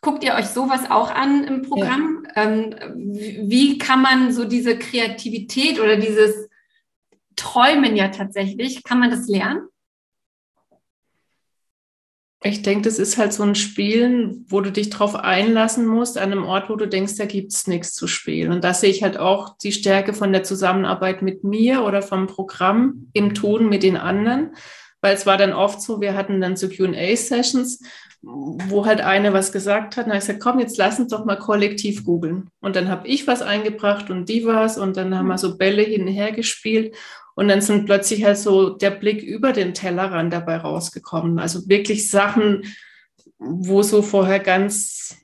Guckt 0.00 0.22
ihr 0.22 0.34
euch 0.34 0.46
sowas 0.46 0.90
auch 0.90 1.10
an 1.10 1.44
im 1.44 1.62
Programm? 1.62 2.26
Ja. 2.34 2.42
Ähm, 2.42 2.74
wie 2.94 3.78
kann 3.78 4.02
man 4.02 4.32
so 4.32 4.44
diese 4.44 4.78
Kreativität 4.78 5.80
oder 5.80 5.96
dieses 5.96 6.48
Träumen 7.34 7.96
ja 7.96 8.08
tatsächlich, 8.08 8.82
kann 8.84 8.98
man 8.98 9.10
das 9.10 9.28
lernen? 9.28 9.68
Ich 12.42 12.62
denke, 12.62 12.82
das 12.82 12.98
ist 12.98 13.18
halt 13.18 13.32
so 13.32 13.42
ein 13.42 13.54
Spielen, 13.54 14.44
wo 14.48 14.60
du 14.60 14.70
dich 14.70 14.90
drauf 14.90 15.16
einlassen 15.16 15.86
musst, 15.86 16.16
an 16.16 16.30
einem 16.30 16.44
Ort, 16.44 16.70
wo 16.70 16.76
du 16.76 16.86
denkst, 16.86 17.16
da 17.16 17.24
gibt 17.24 17.52
es 17.52 17.66
nichts 17.66 17.94
zu 17.94 18.06
spielen. 18.06 18.52
Und 18.52 18.62
da 18.62 18.72
sehe 18.72 18.90
ich 18.90 19.02
halt 19.02 19.18
auch 19.18 19.56
die 19.58 19.72
Stärke 19.72 20.12
von 20.12 20.32
der 20.32 20.44
Zusammenarbeit 20.44 21.22
mit 21.22 21.42
mir 21.42 21.82
oder 21.82 22.02
vom 22.02 22.26
Programm 22.26 23.08
im 23.14 23.34
Tun 23.34 23.68
mit 23.68 23.82
den 23.82 23.96
anderen. 23.96 24.54
Weil 25.00 25.14
es 25.14 25.26
war 25.26 25.38
dann 25.38 25.52
oft 25.52 25.82
so, 25.82 26.00
wir 26.00 26.14
hatten 26.14 26.40
dann 26.40 26.56
so 26.56 26.68
QA-Sessions 26.68 27.80
wo 28.26 28.86
halt 28.86 29.00
eine 29.00 29.32
was 29.32 29.52
gesagt 29.52 29.96
hat. 29.96 30.06
Und 30.06 30.12
ich 30.12 30.20
gesagt, 30.20 30.40
komm, 30.40 30.58
jetzt 30.58 30.76
lass 30.78 30.98
uns 30.98 31.12
doch 31.12 31.24
mal 31.24 31.38
kollektiv 31.38 32.04
googeln. 32.04 32.48
Und 32.60 32.74
dann 32.74 32.88
habe 32.88 33.06
ich 33.06 33.26
was 33.26 33.40
eingebracht 33.40 34.10
und 34.10 34.28
die 34.28 34.44
was 34.44 34.78
und 34.78 34.96
dann 34.96 35.16
haben 35.16 35.28
wir 35.28 35.38
so 35.38 35.56
Bälle 35.56 35.82
hin 35.82 36.02
und 36.02 36.12
her 36.12 36.32
gespielt. 36.32 36.94
Und 37.36 37.48
dann 37.48 37.60
sind 37.60 37.86
plötzlich 37.86 38.24
halt 38.24 38.38
so 38.38 38.70
der 38.70 38.90
Blick 38.90 39.22
über 39.22 39.52
den 39.52 39.74
Tellerrand 39.74 40.32
dabei 40.32 40.56
rausgekommen. 40.56 41.38
Also 41.38 41.68
wirklich 41.68 42.10
Sachen, 42.10 42.64
wo 43.38 43.82
so 43.82 44.02
vorher 44.02 44.40
ganz 44.40 45.16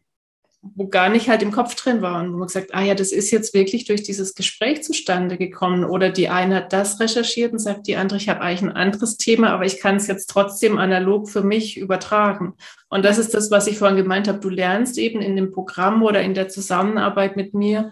wo 0.63 0.87
gar 0.87 1.09
nicht 1.09 1.29
halt 1.29 1.43
im 1.43 1.51
Kopf 1.51 1.75
drin 1.75 2.03
war 2.03 2.23
und 2.23 2.33
wo 2.33 2.37
man 2.37 2.47
gesagt, 2.47 2.73
ah 2.73 2.83
ja, 2.83 2.95
das 2.95 3.11
ist 3.11 3.33
jetzt 3.33 3.53
wirklich 3.53 3.85
durch 3.85 4.05
dieses 4.05 4.35
Gespräch 4.35 4.85
zustande 4.85 5.37
gekommen 5.37 5.85
oder 5.85 6.09
die 6.09 6.29
eine 6.29 6.57
hat 6.57 6.73
das 6.73 7.01
recherchiert 7.01 7.53
und 7.53 7.59
sagt 7.59 7.89
die 7.89 7.97
andere, 7.97 8.19
ich 8.19 8.29
habe 8.29 8.41
eigentlich 8.41 8.63
ein 8.63 8.77
anderes 8.77 9.17
Thema, 9.17 9.51
aber 9.51 9.65
ich 9.65 9.81
kann 9.81 9.97
es 9.97 10.07
jetzt 10.07 10.31
trotzdem 10.31 10.79
analog 10.79 11.29
für 11.29 11.43
mich 11.43 11.77
übertragen. 11.77 12.55
Und 12.89 13.05
das 13.05 13.19
ist 13.19 13.35
das, 13.35 13.51
was 13.51 13.67
ich 13.67 13.77
vorhin 13.77 13.97
gemeint 13.97 14.29
habe. 14.29 14.39
Du 14.39 14.49
lernst 14.49 14.99
eben 14.99 15.21
in 15.21 15.35
dem 15.35 15.51
Programm 15.51 16.03
oder 16.05 16.23
in 16.23 16.35
der 16.35 16.49
Zusammenarbeit 16.49 17.35
mit 17.35 17.55
mir, 17.55 17.91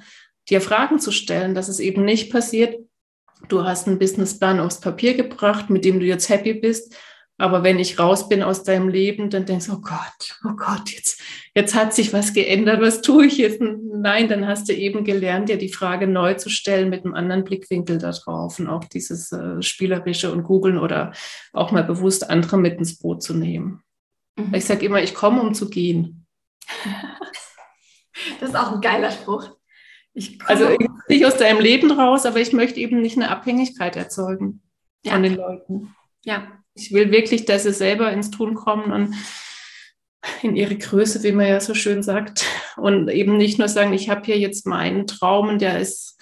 dir 0.49 0.61
Fragen 0.61 1.01
zu 1.01 1.11
stellen, 1.11 1.57
dass 1.57 1.69
es 1.69 1.81
eben 1.81 2.05
nicht 2.05 2.31
passiert, 2.33 2.79
du 3.49 3.65
hast 3.65 3.89
einen 3.89 3.99
Businessplan 3.99 4.61
aufs 4.61 4.81
Papier 4.81 5.15
gebracht, 5.15 5.71
mit 5.71 5.85
dem 5.85 5.99
du 5.99 6.07
jetzt 6.07 6.29
happy 6.29 6.55
bist. 6.55 6.95
Aber 7.41 7.63
wenn 7.63 7.79
ich 7.79 7.99
raus 7.99 8.29
bin 8.29 8.43
aus 8.43 8.65
deinem 8.65 8.91
Leben, 8.91 9.31
dann 9.31 9.47
denkst 9.47 9.69
du, 9.69 9.73
oh 9.73 9.81
Gott, 9.81 10.39
oh 10.45 10.55
Gott, 10.57 10.91
jetzt, 10.91 11.23
jetzt 11.55 11.75
hat 11.75 11.95
sich 11.95 12.13
was 12.13 12.35
geändert, 12.35 12.83
was 12.83 13.01
tue 13.01 13.25
ich 13.25 13.39
jetzt? 13.39 13.63
Nein, 13.63 14.29
dann 14.29 14.47
hast 14.47 14.69
du 14.69 14.75
eben 14.75 15.05
gelernt, 15.05 15.49
dir 15.49 15.57
die 15.57 15.73
Frage 15.73 16.07
neu 16.07 16.35
zu 16.35 16.51
stellen 16.51 16.91
mit 16.91 17.03
einem 17.03 17.15
anderen 17.15 17.45
Blickwinkel 17.45 17.97
darauf 17.97 18.59
und 18.59 18.69
auch 18.69 18.85
dieses 18.85 19.33
äh, 19.33 19.63
Spielerische 19.63 20.31
und 20.31 20.43
Googeln 20.43 20.77
oder 20.77 21.15
auch 21.55 21.71
mal 21.71 21.83
bewusst 21.83 22.29
andere 22.29 22.59
mit 22.59 22.77
ins 22.77 22.99
Boot 22.99 23.23
zu 23.23 23.33
nehmen. 23.33 23.83
Mhm. 24.37 24.55
Ich 24.55 24.67
sage 24.67 24.85
immer, 24.85 25.03
ich 25.03 25.15
komme, 25.15 25.41
um 25.41 25.55
zu 25.55 25.71
gehen. 25.71 26.27
das 28.41 28.51
ist 28.51 28.55
auch 28.55 28.73
ein 28.73 28.83
geiler 28.83 29.13
Spruch. 29.13 29.49
also 30.45 30.77
nicht 31.09 31.25
aus 31.25 31.39
deinem 31.39 31.61
Leben 31.61 31.91
raus, 31.91 32.27
aber 32.27 32.39
ich 32.39 32.53
möchte 32.53 32.81
eben 32.81 33.01
nicht 33.01 33.17
eine 33.17 33.31
Abhängigkeit 33.31 33.97
erzeugen 33.97 34.61
ja. 35.05 35.13
von 35.13 35.23
den 35.23 35.37
Leuten. 35.37 35.95
Ja, 36.23 36.61
ich 36.75 36.93
will 36.93 37.11
wirklich, 37.11 37.45
dass 37.45 37.65
sie 37.65 37.73
selber 37.73 38.13
ins 38.13 38.31
Tun 38.31 38.55
kommen 38.55 38.93
und 38.93 39.15
in 40.43 40.57
ihre 40.57 40.77
Größe, 40.77 41.23
wie 41.23 41.33
man 41.33 41.47
ja 41.47 41.61
so 41.61 41.75
schön 41.75 42.03
sagt. 42.03 42.45
Und 42.77 43.09
eben 43.09 43.37
nicht 43.37 43.59
nur 43.59 43.69
sagen, 43.69 43.93
ich 43.93 44.11
habe 44.11 44.23
hier 44.25 44.39
jetzt 44.39 44.67
meinen 44.67 45.07
Traum 45.07 45.49
und 45.49 45.61
der 45.61 45.81
ist 45.81 46.19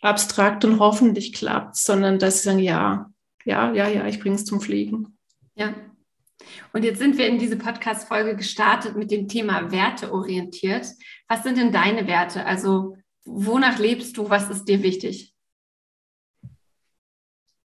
abstrakt 0.00 0.64
und 0.64 0.80
hoffentlich 0.80 1.32
klappt, 1.32 1.76
sondern 1.76 2.18
dass 2.18 2.38
sie 2.38 2.48
sagen, 2.48 2.58
ja, 2.60 3.10
ja, 3.44 3.72
ja, 3.72 3.88
ja, 3.88 4.06
ich 4.06 4.20
bringe 4.20 4.36
es 4.36 4.44
zum 4.44 4.60
Fliegen. 4.60 5.18
Ja. 5.54 5.74
Und 6.72 6.84
jetzt 6.84 6.98
sind 6.98 7.18
wir 7.18 7.26
in 7.26 7.38
diese 7.38 7.56
Podcast-Folge 7.56 8.36
gestartet 8.36 8.96
mit 8.96 9.10
dem 9.10 9.28
Thema 9.28 9.70
Werte 9.70 10.12
orientiert. 10.12 10.86
Was 11.28 11.42
sind 11.42 11.58
denn 11.58 11.72
deine 11.72 12.06
Werte? 12.06 12.46
Also, 12.46 12.96
wonach 13.24 13.78
lebst 13.78 14.16
du? 14.16 14.30
Was 14.30 14.48
ist 14.48 14.64
dir 14.64 14.82
wichtig? 14.82 15.29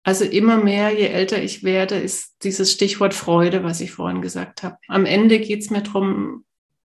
Also 0.04 0.26
immer 0.26 0.58
mehr, 0.58 0.92
je 0.92 1.08
älter 1.08 1.42
ich 1.42 1.64
werde, 1.64 1.96
ist 1.96 2.36
dieses 2.44 2.74
Stichwort 2.74 3.14
Freude, 3.14 3.64
was 3.64 3.80
ich 3.80 3.92
vorhin 3.92 4.22
gesagt 4.22 4.62
habe. 4.62 4.78
Am 4.90 5.06
Ende 5.06 5.40
geht 5.40 5.62
es 5.62 5.70
mir 5.70 5.82
darum, 5.82 6.44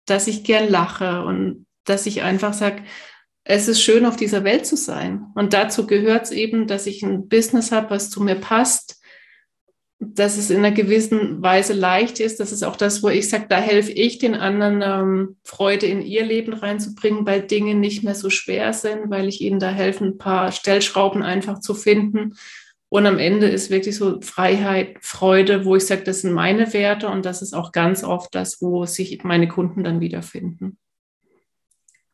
dass 0.05 0.27
ich 0.27 0.45
gern 0.45 0.69
lache 0.69 1.25
und 1.25 1.65
dass 1.83 2.05
ich 2.05 2.21
einfach 2.21 2.53
sage, 2.53 2.83
es 3.43 3.67
ist 3.67 3.81
schön, 3.81 4.05
auf 4.05 4.15
dieser 4.15 4.45
Welt 4.45 4.65
zu 4.65 4.77
sein. 4.77 5.25
Und 5.35 5.51
dazu 5.51 5.87
gehört 5.87 6.25
es 6.25 6.31
eben, 6.31 6.67
dass 6.67 6.87
ich 6.87 7.03
ein 7.03 7.27
Business 7.27 7.71
habe, 7.71 7.89
was 7.89 8.09
zu 8.09 8.23
mir 8.23 8.35
passt, 8.35 9.01
dass 9.99 10.37
es 10.37 10.49
in 10.49 10.59
einer 10.59 10.71
gewissen 10.71 11.41
Weise 11.43 11.73
leicht 11.73 12.19
ist. 12.19 12.39
Das 12.39 12.51
ist 12.51 12.63
auch 12.63 12.75
das, 12.75 13.03
wo 13.03 13.09
ich 13.09 13.29
sage, 13.29 13.47
da 13.49 13.57
helfe 13.57 13.91
ich 13.91 14.19
den 14.19 14.35
anderen, 14.35 14.81
ähm, 14.81 15.37
Freude 15.43 15.85
in 15.85 16.01
ihr 16.01 16.25
Leben 16.25 16.53
reinzubringen, 16.53 17.25
weil 17.25 17.41
Dinge 17.41 17.75
nicht 17.75 18.03
mehr 18.03 18.15
so 18.15 18.29
schwer 18.29 18.73
sind, 18.73 19.09
weil 19.09 19.27
ich 19.27 19.41
ihnen 19.41 19.59
da 19.59 19.69
helfe, 19.69 20.05
ein 20.05 20.17
paar 20.17 20.51
Stellschrauben 20.51 21.21
einfach 21.21 21.59
zu 21.59 21.73
finden 21.73 22.35
und 22.91 23.05
am 23.05 23.19
Ende 23.19 23.47
ist 23.47 23.69
wirklich 23.69 23.95
so 23.95 24.19
Freiheit, 24.19 24.97
Freude, 24.99 25.63
wo 25.63 25.77
ich 25.77 25.85
sage, 25.85 26.03
das 26.03 26.21
sind 26.21 26.33
meine 26.33 26.73
Werte 26.73 27.07
und 27.07 27.25
das 27.25 27.41
ist 27.41 27.53
auch 27.53 27.71
ganz 27.71 28.03
oft 28.03 28.35
das, 28.35 28.61
wo 28.61 28.85
sich 28.85 29.23
meine 29.23 29.47
Kunden 29.47 29.85
dann 29.85 30.01
wiederfinden. 30.01 30.77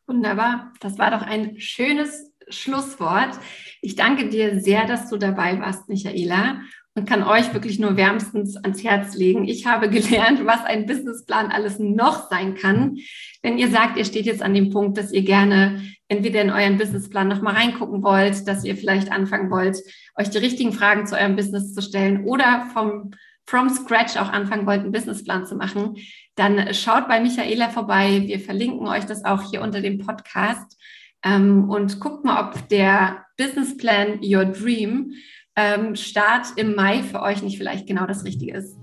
Wunderbar. 0.05 0.71
Das 0.79 0.99
war 0.99 1.09
doch 1.09 1.23
ein 1.23 1.59
schönes 1.59 2.31
Schlusswort. 2.47 3.39
Ich 3.81 3.95
danke 3.95 4.29
dir 4.29 4.59
sehr, 4.59 4.85
dass 4.85 5.09
du 5.09 5.17
dabei 5.17 5.59
warst, 5.59 5.89
Michaela 5.89 6.61
und 6.97 7.07
kann 7.07 7.23
euch 7.23 7.53
wirklich 7.53 7.79
nur 7.79 7.95
wärmstens 7.95 8.57
ans 8.57 8.83
Herz 8.83 9.15
legen. 9.15 9.47
Ich 9.47 9.65
habe 9.67 9.89
gelernt, 9.89 10.45
was 10.45 10.65
ein 10.65 10.85
Businessplan 10.87 11.51
alles 11.51 11.77
noch 11.79 12.29
sein 12.29 12.55
kann. 12.55 12.97
Wenn 13.43 13.57
ihr 13.57 13.69
sagt, 13.69 13.97
ihr 13.97 14.05
steht 14.05 14.25
jetzt 14.25 14.41
an 14.41 14.53
dem 14.53 14.71
Punkt, 14.71 14.97
dass 14.97 15.11
ihr 15.11 15.21
gerne 15.21 15.83
entweder 16.07 16.41
in 16.41 16.49
euren 16.49 16.77
Businessplan 16.77 17.27
noch 17.27 17.41
mal 17.41 17.53
reingucken 17.53 18.01
wollt, 18.01 18.47
dass 18.47 18.63
ihr 18.63 18.75
vielleicht 18.75 19.11
anfangen 19.11 19.51
wollt, 19.51 19.77
euch 20.15 20.29
die 20.29 20.39
richtigen 20.39 20.73
Fragen 20.73 21.05
zu 21.05 21.15
eurem 21.15 21.35
Business 21.35 21.73
zu 21.73 21.81
stellen 21.81 22.25
oder 22.25 22.67
vom 22.73 23.11
from 23.45 23.69
scratch 23.69 24.17
auch 24.17 24.29
anfangen 24.29 24.65
wollt, 24.65 24.81
einen 24.81 24.91
Businessplan 24.91 25.45
zu 25.45 25.55
machen, 25.55 25.95
dann 26.35 26.73
schaut 26.73 27.07
bei 27.07 27.21
Michaela 27.21 27.69
vorbei. 27.69 28.23
Wir 28.25 28.41
verlinken 28.41 28.87
euch 28.87 29.05
das 29.05 29.23
auch 29.23 29.49
hier 29.49 29.61
unter 29.61 29.79
dem 29.79 29.99
Podcast. 29.99 30.77
Ähm, 31.23 31.69
und 31.69 31.99
guckt 31.99 32.25
mal, 32.25 32.45
ob 32.45 32.67
der 32.69 33.25
Businessplan 33.37 34.19
Your 34.21 34.45
Dream 34.45 35.13
ähm, 35.57 35.95
Start 35.95 36.47
im 36.55 36.75
Mai 36.75 37.03
für 37.03 37.21
euch 37.21 37.41
nicht 37.41 37.57
vielleicht 37.57 37.87
genau 37.87 38.05
das 38.05 38.23
Richtige 38.23 38.55
ist. 38.55 38.77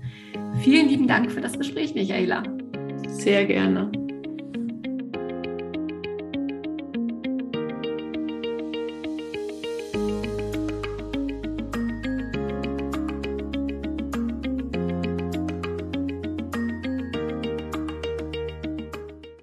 Vielen 0.61 0.89
lieben 0.89 1.07
Dank 1.07 1.31
für 1.31 1.41
das 1.41 1.57
Gespräch, 1.57 1.95
Michaela. 1.95 2.43
Sehr 3.07 3.45
gerne. 3.45 3.91